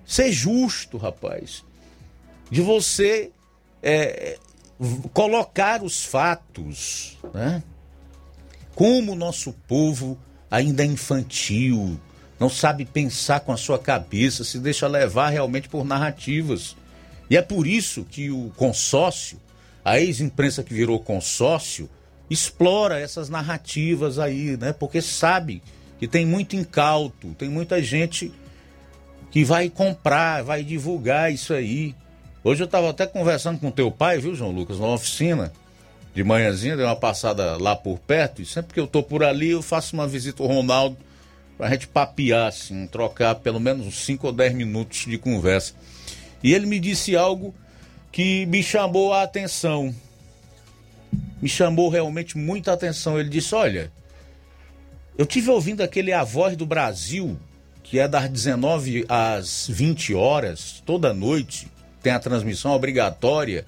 [0.05, 1.64] ser justo, rapaz.
[2.51, 3.31] De você
[3.82, 4.39] é,
[5.12, 7.62] colocar os fatos, né?
[8.74, 10.18] Como o nosso povo
[10.51, 11.98] ainda é infantil,
[12.39, 16.76] não sabe pensar com a sua cabeça, se deixa levar realmente por narrativas.
[17.31, 19.39] E é por isso que o consórcio
[19.85, 21.90] a ex-imprensa que virou consórcio
[22.31, 24.72] explora essas narrativas aí, né?
[24.72, 25.62] Porque sabe
[25.98, 28.32] que tem muito incauto, tem muita gente
[29.35, 31.93] que vai comprar, vai divulgar isso aí.
[32.44, 35.52] Hoje eu estava até conversando com teu pai, viu, João Lucas, na oficina,
[36.15, 39.51] de manhãzinha, dei uma passada lá por perto, e sempre que eu tô por ali,
[39.51, 40.97] eu faço uma visita ao Ronaldo
[41.59, 45.74] pra gente papear, assim, trocar pelo menos uns 5 ou 10 minutos de conversa.
[46.40, 47.52] E ele me disse algo
[48.12, 49.93] que me chamou a atenção.
[51.43, 53.19] Me chamou realmente muita atenção.
[53.19, 53.90] Ele disse: Olha,
[55.19, 57.36] eu tive ouvindo aquele A Voz do Brasil,
[57.85, 61.69] que é das 19 às 20 horas, toda noite,
[62.02, 63.65] tem a transmissão obrigatória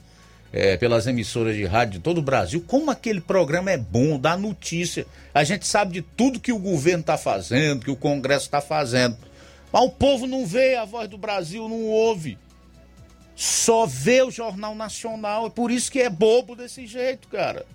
[0.53, 2.65] é, pelas emissoras de rádio de todo o Brasil.
[2.67, 5.07] Como aquele programa é bom, dá notícia.
[5.33, 9.17] A gente sabe de tudo que o governo está fazendo, que o Congresso está fazendo.
[9.73, 12.37] Mas o povo não vê a voz do Brasil, não ouve
[13.37, 15.47] só vê o Jornal Nacional.
[15.47, 17.67] É por isso que é bobo desse jeito, cara.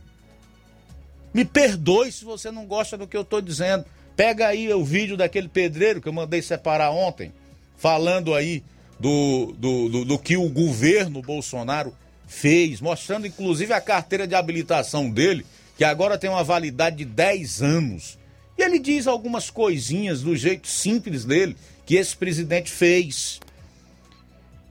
[1.32, 3.86] Me perdoe se você não gosta do que eu tô dizendo.
[4.16, 7.32] Pega aí o vídeo daquele pedreiro que eu mandei separar ontem,
[7.78, 8.64] falando aí
[9.00, 11.94] do, do, do, do que o governo Bolsonaro
[12.28, 15.46] fez, mostrando inclusive a carteira de habilitação dele,
[15.78, 18.18] que agora tem uma validade de 10 anos.
[18.58, 21.56] E ele diz algumas coisinhas do jeito simples dele
[21.86, 23.40] que esse presidente fez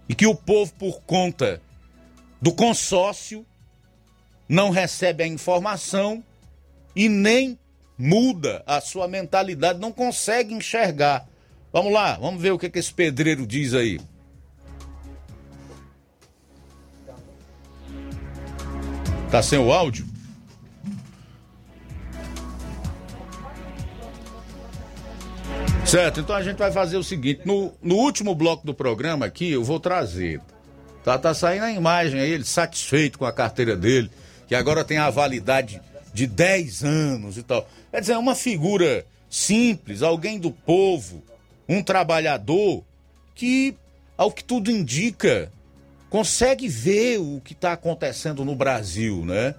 [0.08, 1.60] e que o povo, por conta
[2.40, 3.44] do consórcio,
[4.48, 6.24] não recebe a informação
[6.94, 7.58] e nem
[8.00, 11.28] muda a sua mentalidade, não consegue enxergar.
[11.70, 14.00] Vamos lá, vamos ver o que, que esse pedreiro diz aí.
[19.30, 20.06] Tá sem o áudio?
[25.84, 29.50] Certo, então a gente vai fazer o seguinte: no, no último bloco do programa aqui,
[29.50, 30.40] eu vou trazer.
[31.04, 34.10] Tá, tá saindo a imagem aí, ele satisfeito com a carteira dele,
[34.48, 35.80] que agora tem a validade
[36.12, 37.68] de 10 anos e tal.
[37.90, 41.22] Quer dizer, é uma figura simples, alguém do povo,
[41.68, 42.84] um trabalhador
[43.34, 43.74] que,
[44.16, 45.50] ao que tudo indica,
[46.08, 49.54] consegue ver o que está acontecendo no Brasil, né?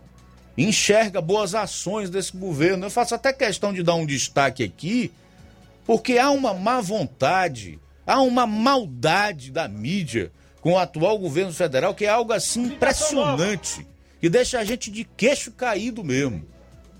[0.57, 2.85] Enxerga boas ações desse governo.
[2.85, 5.11] Eu faço até questão de dar um destaque aqui
[5.85, 11.95] porque há uma má vontade, há uma maldade da mídia com o atual governo federal
[11.95, 13.85] que é algo assim impressionante,
[14.21, 16.45] que deixa a gente de queixo caído mesmo.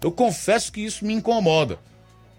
[0.01, 1.77] Eu confesso que isso me incomoda.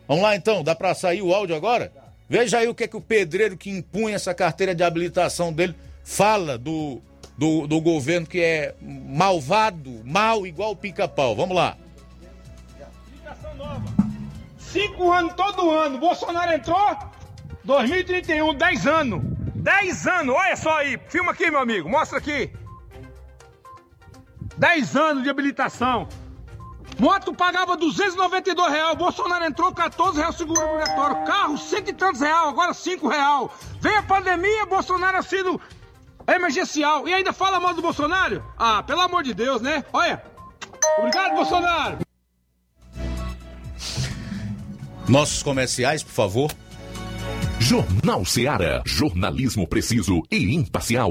[0.09, 1.93] Vamos lá então, dá para sair o áudio agora?
[2.29, 5.77] Veja aí o que é que o pedreiro que impunha essa carteira de habilitação dele
[6.03, 7.01] fala do,
[7.39, 11.37] do, do governo que é malvado, mal igual o pica-pau.
[11.37, 11.77] Vamos lá.
[14.59, 15.99] Cinco anos todo ano.
[15.99, 16.97] Bolsonaro entrou,
[17.63, 19.23] 2031, 10 anos.
[19.55, 20.99] 10 anos, olha só aí.
[21.09, 22.51] Filma aqui, meu amigo, mostra aqui.
[24.63, 26.09] 10 anos de habilitação.
[26.97, 31.25] Moto pagava 292 reais, Bolsonaro entrou 14 reais seguro obrigatório.
[31.25, 33.51] Carro, cento e tantos reais, agora 5 reais.
[33.81, 35.61] Vem a pandemia, Bolsonaro ha sido
[36.29, 37.09] emergencial.
[37.09, 38.41] E ainda fala mal do Bolsonaro?
[38.57, 39.85] Ah, pelo amor de Deus, né?
[39.93, 40.23] Olha.
[40.97, 41.99] Obrigado, Bolsonaro.
[45.09, 46.53] Nossos comerciais, por favor.
[47.59, 48.81] Jornal Seara.
[48.87, 51.11] Jornalismo preciso e imparcial.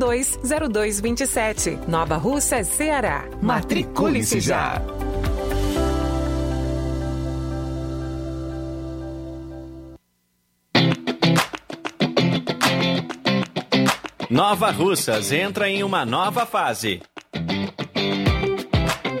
[0.00, 1.78] 0227.
[1.86, 3.24] Nova Russa, Ceará.
[3.42, 4.80] Matricule-se já.
[14.30, 17.02] Nova Russas entra em uma nova fase.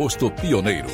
[0.00, 0.88] posto Pioneiro.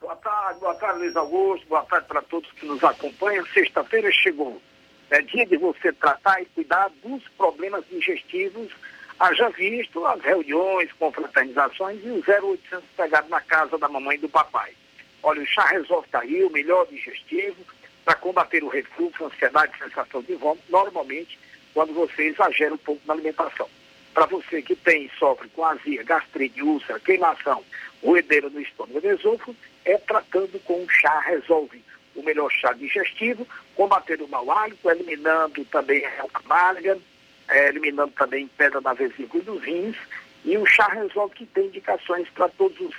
[0.00, 1.66] Boa tarde, boa tarde, Luiz Augusto.
[1.68, 3.44] Boa tarde para todos que nos acompanham.
[3.46, 4.62] Sexta-feira chegou.
[5.12, 8.72] É dia de você tratar e cuidar dos problemas digestivos.
[9.20, 14.28] Haja visto as reuniões, confraternizações e o 0800 pegado na casa da mamãe e do
[14.30, 14.72] papai.
[15.22, 17.62] Olha, o chá resolve tá aí, o melhor digestivo
[18.06, 21.38] para combater o refluxo, ansiedade, sensação de vômito, normalmente
[21.74, 23.68] quando você exagera um pouco na alimentação.
[24.14, 27.62] Para você que tem sofre com azia, gastrite, úlcera, queimação,
[28.02, 31.84] roedeira no estômago e esôfago, é tratando com o chá resolve.
[32.14, 36.98] O melhor chá digestivo, combatendo o mau hálito, eliminando também a amarga,
[37.48, 39.96] é, eliminando também pedra na vesícula e dos rins.
[40.44, 42.94] E o chá resolve que tem indicações para todos os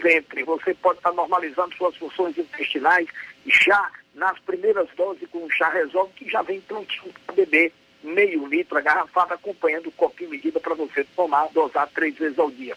[0.00, 0.42] ventre.
[0.44, 3.08] Você pode estar normalizando suas funções intestinais
[3.46, 7.72] já nas primeiras doses com o chá resolve, que já vem prontinho para beber
[8.02, 12.50] meio litro, a garrafada, acompanhando o copinho medida para você tomar, dosar três vezes ao
[12.50, 12.76] dia.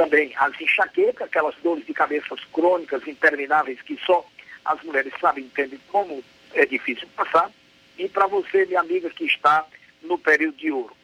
[0.00, 4.26] Também as enxaquecas, aquelas dores de cabeças crônicas, intermináveis, que só
[4.64, 6.24] as mulheres sabem entender como
[6.54, 7.50] é difícil passar.
[7.98, 9.66] E para você, minha amiga, que está
[10.00, 10.96] no período de ouro,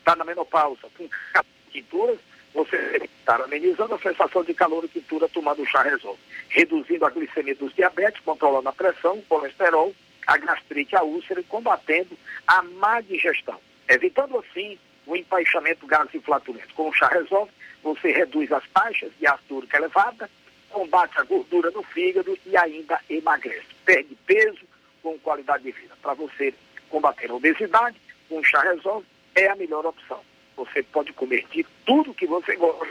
[0.00, 1.08] está na menopausa, com
[1.70, 2.18] tinturas,
[2.52, 7.10] você deve estar amenizando a sensação de calor e quintura tomando chá resolve, reduzindo a
[7.10, 9.94] glicemia dos diabetes, controlando a pressão, o colesterol,
[10.26, 16.18] a gastrite, a úlcera e combatendo a má digestão, evitando assim o empaixamento gás e
[16.18, 16.74] flatulento.
[16.74, 17.52] Com o chá resolve,
[17.84, 20.28] você reduz as taxas de úrico elevada,
[20.70, 23.66] combate a gordura no fígado e ainda emagrece.
[23.84, 24.64] Perde peso
[25.02, 25.94] com qualidade de vida.
[26.00, 26.54] Para você
[26.88, 28.00] combater a obesidade,
[28.30, 30.20] o chá resolve é a melhor opção.
[30.56, 32.88] Você pode comer de tudo que você gosta,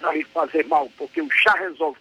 [0.00, 1.98] não lhe fazer mal, porque o chá resolve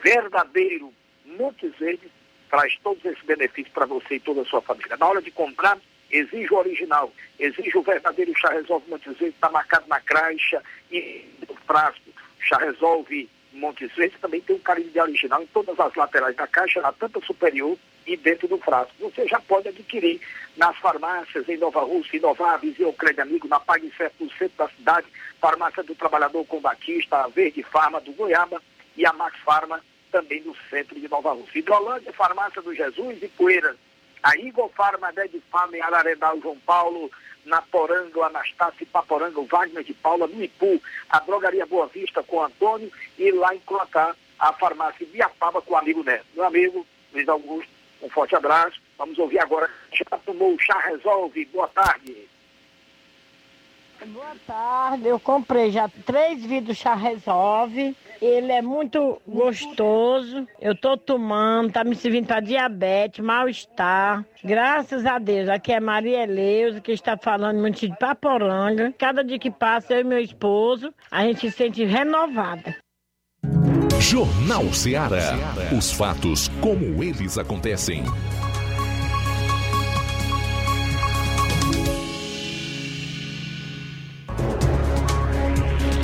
[0.00, 0.92] verdadeiro
[1.24, 2.10] Montes Verdes
[2.48, 4.96] traz todos esses benefícios para você e toda a sua família.
[4.96, 5.76] Na hora de comprar,
[6.14, 11.24] exige o original, exige o verdadeiro chá resolve Montes Verdes, está marcado na caixa e
[11.48, 12.10] no frasco.
[12.40, 16.46] Chá resolve Montes Verdes também tem um carinho de original em todas as laterais da
[16.46, 17.76] caixa, na tampa superior
[18.06, 18.94] e dentro do frasco.
[19.00, 20.20] Você já pode adquirir
[20.56, 24.68] nas farmácias em Nova Rússia, Inovar, Viseu, Crédito Amigo, na Pague Certo, no centro da
[24.68, 25.06] cidade,
[25.40, 28.62] Farmácia do Trabalhador com Batista, a Verde Farma do Goiaba
[28.96, 29.80] e a Max Farma
[30.12, 31.58] também no centro de Nova Rússia.
[31.58, 33.76] Hidrolândia, Farmácia do Jesus e Poeiras.
[34.24, 37.10] A Igor Farma, Ded Farma em Araredal, João Paulo,
[37.44, 40.80] na Poranga, Anastácio Paporanga, Wagner de Paula, no Ipu,
[41.10, 45.76] a Drogaria Boa Vista com Antônio e lá em Cloatá, a farmácia Biapaba com o
[45.76, 46.24] amigo Neto.
[46.34, 47.70] Meu amigo Luiz Augusto,
[48.00, 48.80] um forte abraço.
[48.96, 49.70] Vamos ouvir agora.
[49.92, 51.44] Já tomou o chá resolve?
[51.46, 52.26] Boa tarde.
[54.06, 57.96] Boa tarde, eu comprei já três vidros chá resolve.
[58.20, 60.46] Ele é muito gostoso.
[60.60, 64.24] Eu tô tomando, tá me servindo para diabetes, mal-estar.
[64.42, 65.48] Graças a Deus.
[65.48, 68.94] Aqui é Maria Eleusa, que está falando muito de Paporanga.
[68.98, 72.76] Cada dia que passa, eu e meu esposo, a gente se sente renovada.
[74.00, 75.32] Jornal Ceará.
[75.76, 78.04] Os fatos como eles acontecem.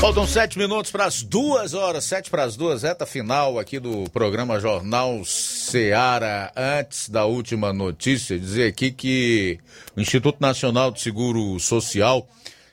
[0.01, 4.09] Faltam sete minutos para as duas horas, sete para as duas, reta final aqui do
[4.09, 6.51] programa Jornal Seara.
[6.56, 9.59] Antes da última notícia, dizer aqui que
[9.94, 12.27] o Instituto Nacional de Seguro Social,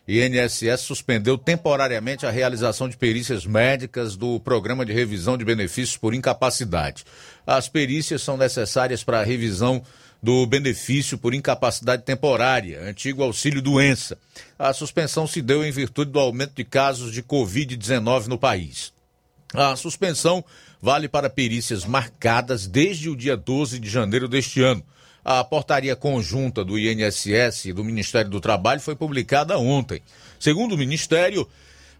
[0.07, 6.13] INSS, suspendeu temporariamente a realização de perícias médicas do programa de revisão de benefícios por
[6.13, 7.03] incapacidade.
[7.45, 9.83] As perícias são necessárias para a revisão
[10.21, 14.17] do benefício por incapacidade temporária, antigo auxílio doença.
[14.57, 18.91] A suspensão se deu em virtude do aumento de casos de Covid-19 no país.
[19.53, 20.43] A suspensão
[20.81, 24.83] vale para perícias marcadas desde o dia 12 de janeiro deste ano.
[25.23, 30.01] A portaria conjunta do INSS e do Ministério do Trabalho foi publicada ontem.
[30.39, 31.47] Segundo o Ministério,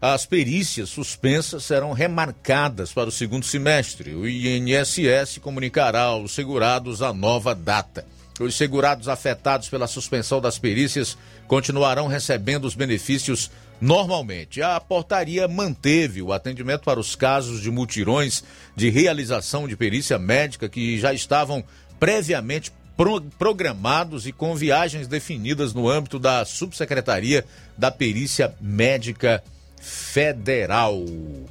[0.00, 4.14] as perícias suspensas serão remarcadas para o segundo semestre.
[4.14, 8.06] O INSS comunicará aos segurados a nova data.
[8.38, 11.18] Os segurados afetados pela suspensão das perícias
[11.48, 13.50] continuarão recebendo os benefícios
[13.80, 14.62] normalmente.
[14.62, 18.44] A portaria manteve o atendimento para os casos de mutirões
[18.76, 21.64] de realização de perícia médica que já estavam
[21.98, 27.44] previamente pro, programados e com viagens definidas no âmbito da Subsecretaria
[27.76, 29.42] da Perícia Médica
[29.80, 31.04] Federal.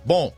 [0.06, 0.32] Bom,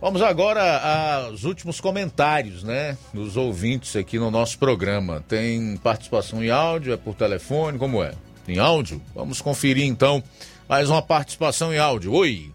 [0.00, 5.24] vamos agora aos últimos comentários, né, dos ouvintes aqui no nosso programa.
[5.28, 8.12] Tem participação em áudio, é por telefone, como é?
[8.46, 9.00] Em áudio?
[9.14, 10.22] Vamos conferir então
[10.68, 12.12] mais uma participação em áudio.
[12.12, 12.52] Oi.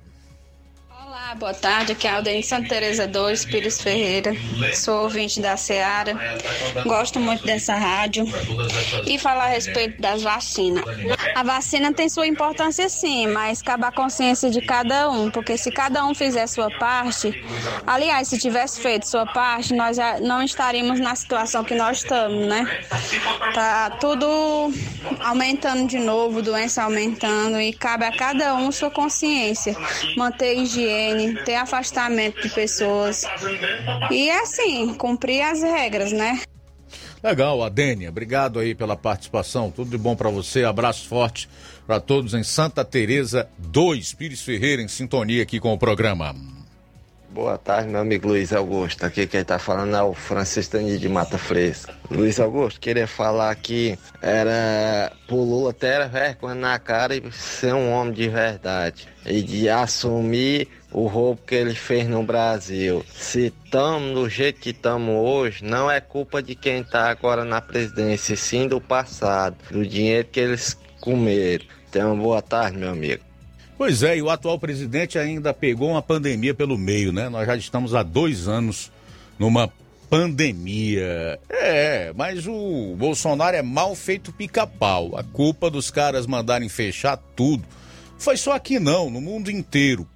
[1.34, 1.94] Boa tarde.
[1.94, 4.32] Aqui é a Santa Teresa 2, Pires Ferreira.
[4.74, 6.14] Sou ouvinte da Seara.
[6.86, 8.26] Gosto muito dessa rádio.
[9.06, 10.86] E falar a respeito das vacinas.
[11.34, 15.72] A vacina tem sua importância sim, mas cabe a consciência de cada um, porque se
[15.72, 17.44] cada um fizer sua parte,
[17.86, 22.48] aliás, se tivesse feito sua parte, nós já não estaríamos na situação que nós estamos,
[22.48, 22.66] né?
[23.54, 24.72] Tá tudo
[25.20, 29.76] aumentando de novo, doença aumentando e cabe a cada um sua consciência,
[30.16, 31.15] manter higiene,
[31.46, 33.24] ter afastamento de pessoas
[34.12, 36.42] e assim cumprir as regras, né?
[37.24, 39.72] Legal, Adênia, obrigado aí pela participação.
[39.72, 40.64] Tudo de bom para você.
[40.64, 41.50] Abraço forte
[41.88, 46.36] para todos em Santa Teresa 2, Pires Ferreira em sintonia aqui com o programa.
[47.36, 49.06] Boa tarde, meu amigo Luiz Augusto.
[49.06, 51.94] Aqui quem tá falando é o Francisco Tani de Mata Fresca.
[52.10, 57.92] Luiz Augusto, queria falar que era pro Lula ter vergonha na cara e ser um
[57.92, 59.10] homem de verdade.
[59.26, 63.04] E de assumir o roubo que ele fez no Brasil.
[63.14, 67.60] Se estamos do jeito que estamos hoje, não é culpa de quem está agora na
[67.60, 71.66] presidência, sim do passado, do dinheiro que eles comeram.
[71.94, 73.35] Uma boa tarde, meu amigo.
[73.78, 77.28] Pois é, e o atual presidente ainda pegou uma pandemia pelo meio, né?
[77.28, 78.90] Nós já estamos há dois anos
[79.38, 79.70] numa
[80.10, 81.40] pandemia.
[81.50, 85.18] É, mas o Bolsonaro é mal feito pica-pau.
[85.18, 87.66] A culpa dos caras mandarem fechar tudo
[88.18, 90.08] foi só aqui não, no mundo inteiro.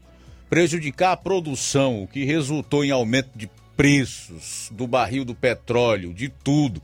[0.50, 6.30] Prejudicar a produção, o que resultou em aumento de preços do barril do petróleo, de
[6.30, 6.82] tudo.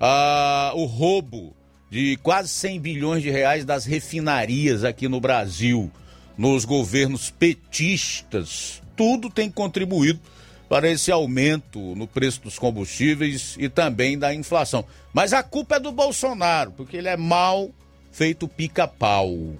[0.00, 1.54] Ah, o roubo
[1.90, 5.90] de quase 100 bilhões de reais das refinarias aqui no Brasil,
[6.36, 10.20] nos governos petistas, tudo tem contribuído
[10.68, 14.84] para esse aumento no preço dos combustíveis e também da inflação.
[15.12, 17.70] Mas a culpa é do Bolsonaro, porque ele é mal
[18.12, 19.54] feito pica-pau.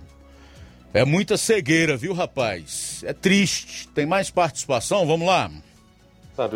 [0.93, 3.03] É muita cegueira, viu, rapaz?
[3.05, 3.89] É triste.
[3.89, 5.07] Tem mais participação?
[5.07, 5.51] Vamos lá.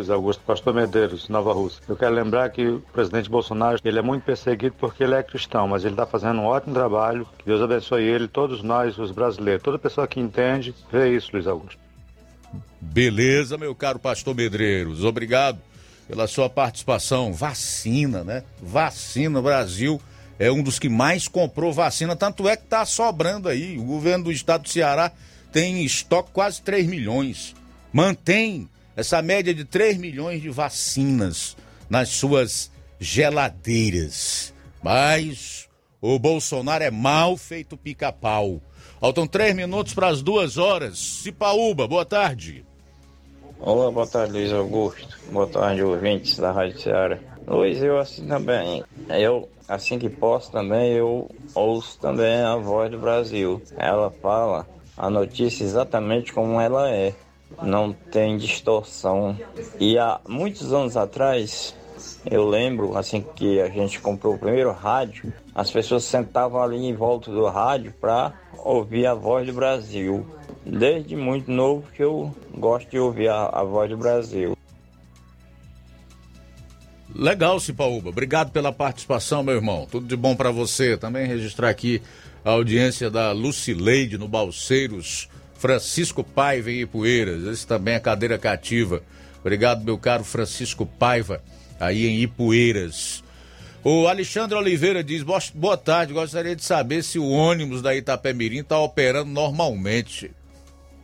[0.01, 1.81] Zé Augusto, Pastor Medeiros, Nova Rússia.
[1.87, 5.67] Eu quero lembrar que o presidente Bolsonaro, ele é muito perseguido porque ele é cristão,
[5.67, 7.27] mas ele está fazendo um ótimo trabalho.
[7.37, 9.61] Que Deus abençoe ele, todos nós, os brasileiros.
[9.61, 11.77] Toda pessoa que entende, vê isso, Luiz Augusto.
[12.79, 15.03] Beleza, meu caro pastor Medeiros.
[15.03, 15.59] Obrigado
[16.07, 17.33] pela sua participação.
[17.33, 18.43] Vacina, né?
[18.61, 19.99] Vacina, Brasil
[20.39, 23.77] é um dos que mais comprou vacina, tanto é que está sobrando aí.
[23.77, 25.11] O governo do estado do Ceará
[25.51, 27.55] tem em estoque quase 3 milhões.
[27.91, 31.57] Mantém essa média de 3 milhões de vacinas
[31.89, 34.53] nas suas geladeiras.
[34.81, 35.69] Mas
[36.01, 38.61] o Bolsonaro é mal feito pica-pau.
[38.99, 40.97] Faltam três minutos para as duas horas.
[40.97, 42.65] Cipaúba, boa tarde.
[43.59, 45.17] Olá, boa tarde, Luiz Augusto.
[45.31, 47.19] Boa tarde, ouvintes da Rádio Ceará.
[47.47, 48.83] Luiz, eu assim também.
[49.09, 53.61] Eu, assim que posso também, eu ouço também a voz do Brasil.
[53.77, 54.67] Ela fala
[54.97, 57.13] a notícia exatamente como ela é
[57.61, 59.37] não tem distorção.
[59.79, 61.75] E há muitos anos atrás,
[62.29, 66.95] eu lembro, assim que a gente comprou o primeiro rádio, as pessoas sentavam ali em
[66.95, 70.25] volta do rádio para ouvir a voz do Brasil.
[70.65, 74.57] Desde muito novo que eu gosto de ouvir a, a voz do Brasil.
[77.13, 78.09] Legal, Cipaúba.
[78.09, 79.87] Obrigado pela participação, meu irmão.
[79.89, 80.97] Tudo de bom para você.
[80.97, 82.01] Também registrar aqui
[82.43, 85.29] a audiência da Lucileide no Balseiros
[85.63, 87.45] Francisco Paiva em Ipueiras.
[87.45, 89.01] Esse também é cadeira cativa.
[89.39, 91.41] Obrigado, meu caro Francisco Paiva,
[91.79, 93.23] aí em Ipueiras.
[93.81, 95.23] O Alexandre Oliveira diz:
[95.55, 100.31] Boa tarde, gostaria de saber se o ônibus da Itapemirim está operando normalmente.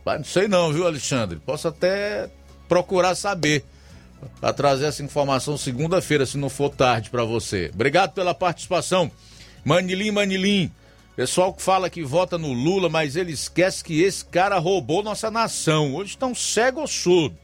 [0.04, 1.38] Mas não sei não, viu, Alexandre?
[1.38, 2.28] Posso até
[2.68, 3.64] procurar saber.
[4.42, 7.70] Para trazer essa informação segunda-feira, se não for tarde para você.
[7.72, 9.10] Obrigado pela participação.
[9.64, 10.70] Manilim, Manilim.
[11.20, 15.30] Pessoal que fala que vota no Lula, mas ele esquece que esse cara roubou nossa
[15.30, 15.94] nação.
[15.94, 17.36] Hoje estão cego ou surdo.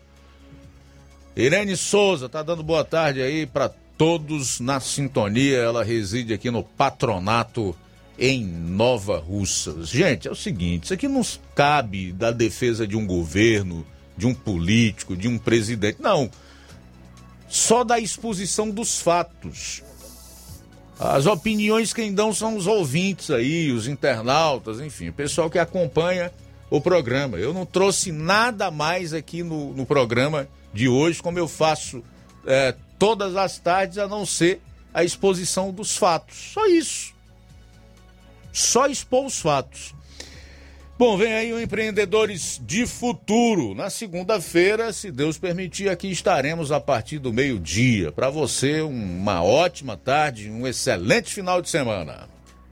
[1.36, 5.59] Irene Souza tá dando boa tarde aí para todos na sintonia.
[5.59, 7.77] Ela reside aqui no patronato
[8.19, 9.90] em Nova Russas.
[9.90, 11.20] Gente, é o seguinte, isso aqui não
[11.55, 13.86] cabe da defesa de um governo,
[14.16, 16.01] de um político, de um presidente.
[16.01, 16.31] Não.
[17.47, 19.82] Só da exposição dos fatos.
[20.98, 26.32] As opiniões quem dão são os ouvintes aí, os internautas, enfim, o pessoal que acompanha
[26.70, 27.39] o programa.
[27.39, 32.02] Eu não trouxe nada mais aqui no, no programa de hoje, como eu faço
[32.47, 34.60] é, todas as tardes, a não ser
[34.93, 36.52] a exposição dos fatos.
[36.55, 37.14] Só isso.
[38.52, 39.94] Só expor os fatos.
[40.98, 43.74] Bom, vem aí o Empreendedores de Futuro.
[43.74, 48.10] Na segunda-feira, se Deus permitir, aqui estaremos a partir do meio-dia.
[48.10, 52.31] Para você, uma ótima tarde, um excelente final de semana.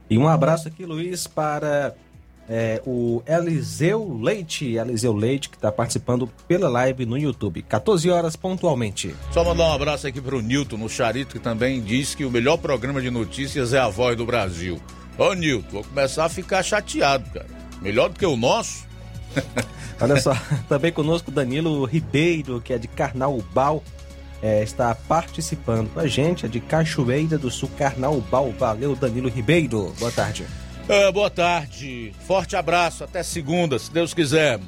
[0.09, 1.95] E um abraço aqui, Luiz, para
[2.49, 4.73] é, o Eliseu Leite.
[4.73, 7.61] Eliseu Leite, que está participando pela live no YouTube.
[7.61, 9.15] 14 horas pontualmente.
[9.33, 12.31] Só mandar um abraço aqui para o Nilton, no Charito, que também diz que o
[12.31, 14.81] melhor programa de notícias é a voz do Brasil.
[15.19, 17.64] Ô, Nilton, vou começar a ficar chateado, cara.
[17.85, 18.87] Melhor do que o nosso?
[20.01, 20.35] Olha só,
[20.69, 23.85] também conosco Danilo Ribeiro, que é de Carnaubal,
[24.43, 28.53] é, está participando com a gente, é de Cachoeira do Sul, Carnaubal.
[28.53, 29.95] Valeu, Danilo Ribeiro.
[29.99, 30.47] Boa tarde.
[30.89, 32.13] É, boa tarde.
[32.27, 33.05] Forte abraço.
[33.05, 34.59] Até segunda, se Deus quiser.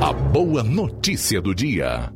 [0.00, 2.10] A boa notícia do dia.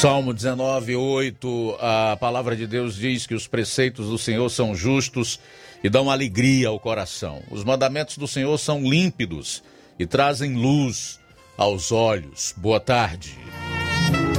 [0.00, 5.40] Salmo 19, 8, a palavra de Deus diz que os preceitos do Senhor são justos
[5.82, 7.42] e dão alegria ao coração.
[7.50, 9.60] Os mandamentos do Senhor são límpidos
[9.98, 11.18] e trazem luz
[11.56, 12.54] aos olhos.
[12.56, 13.36] Boa tarde.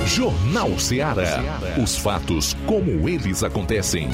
[0.05, 1.43] Jornal Ceará.
[1.77, 4.07] Os fatos como eles acontecem.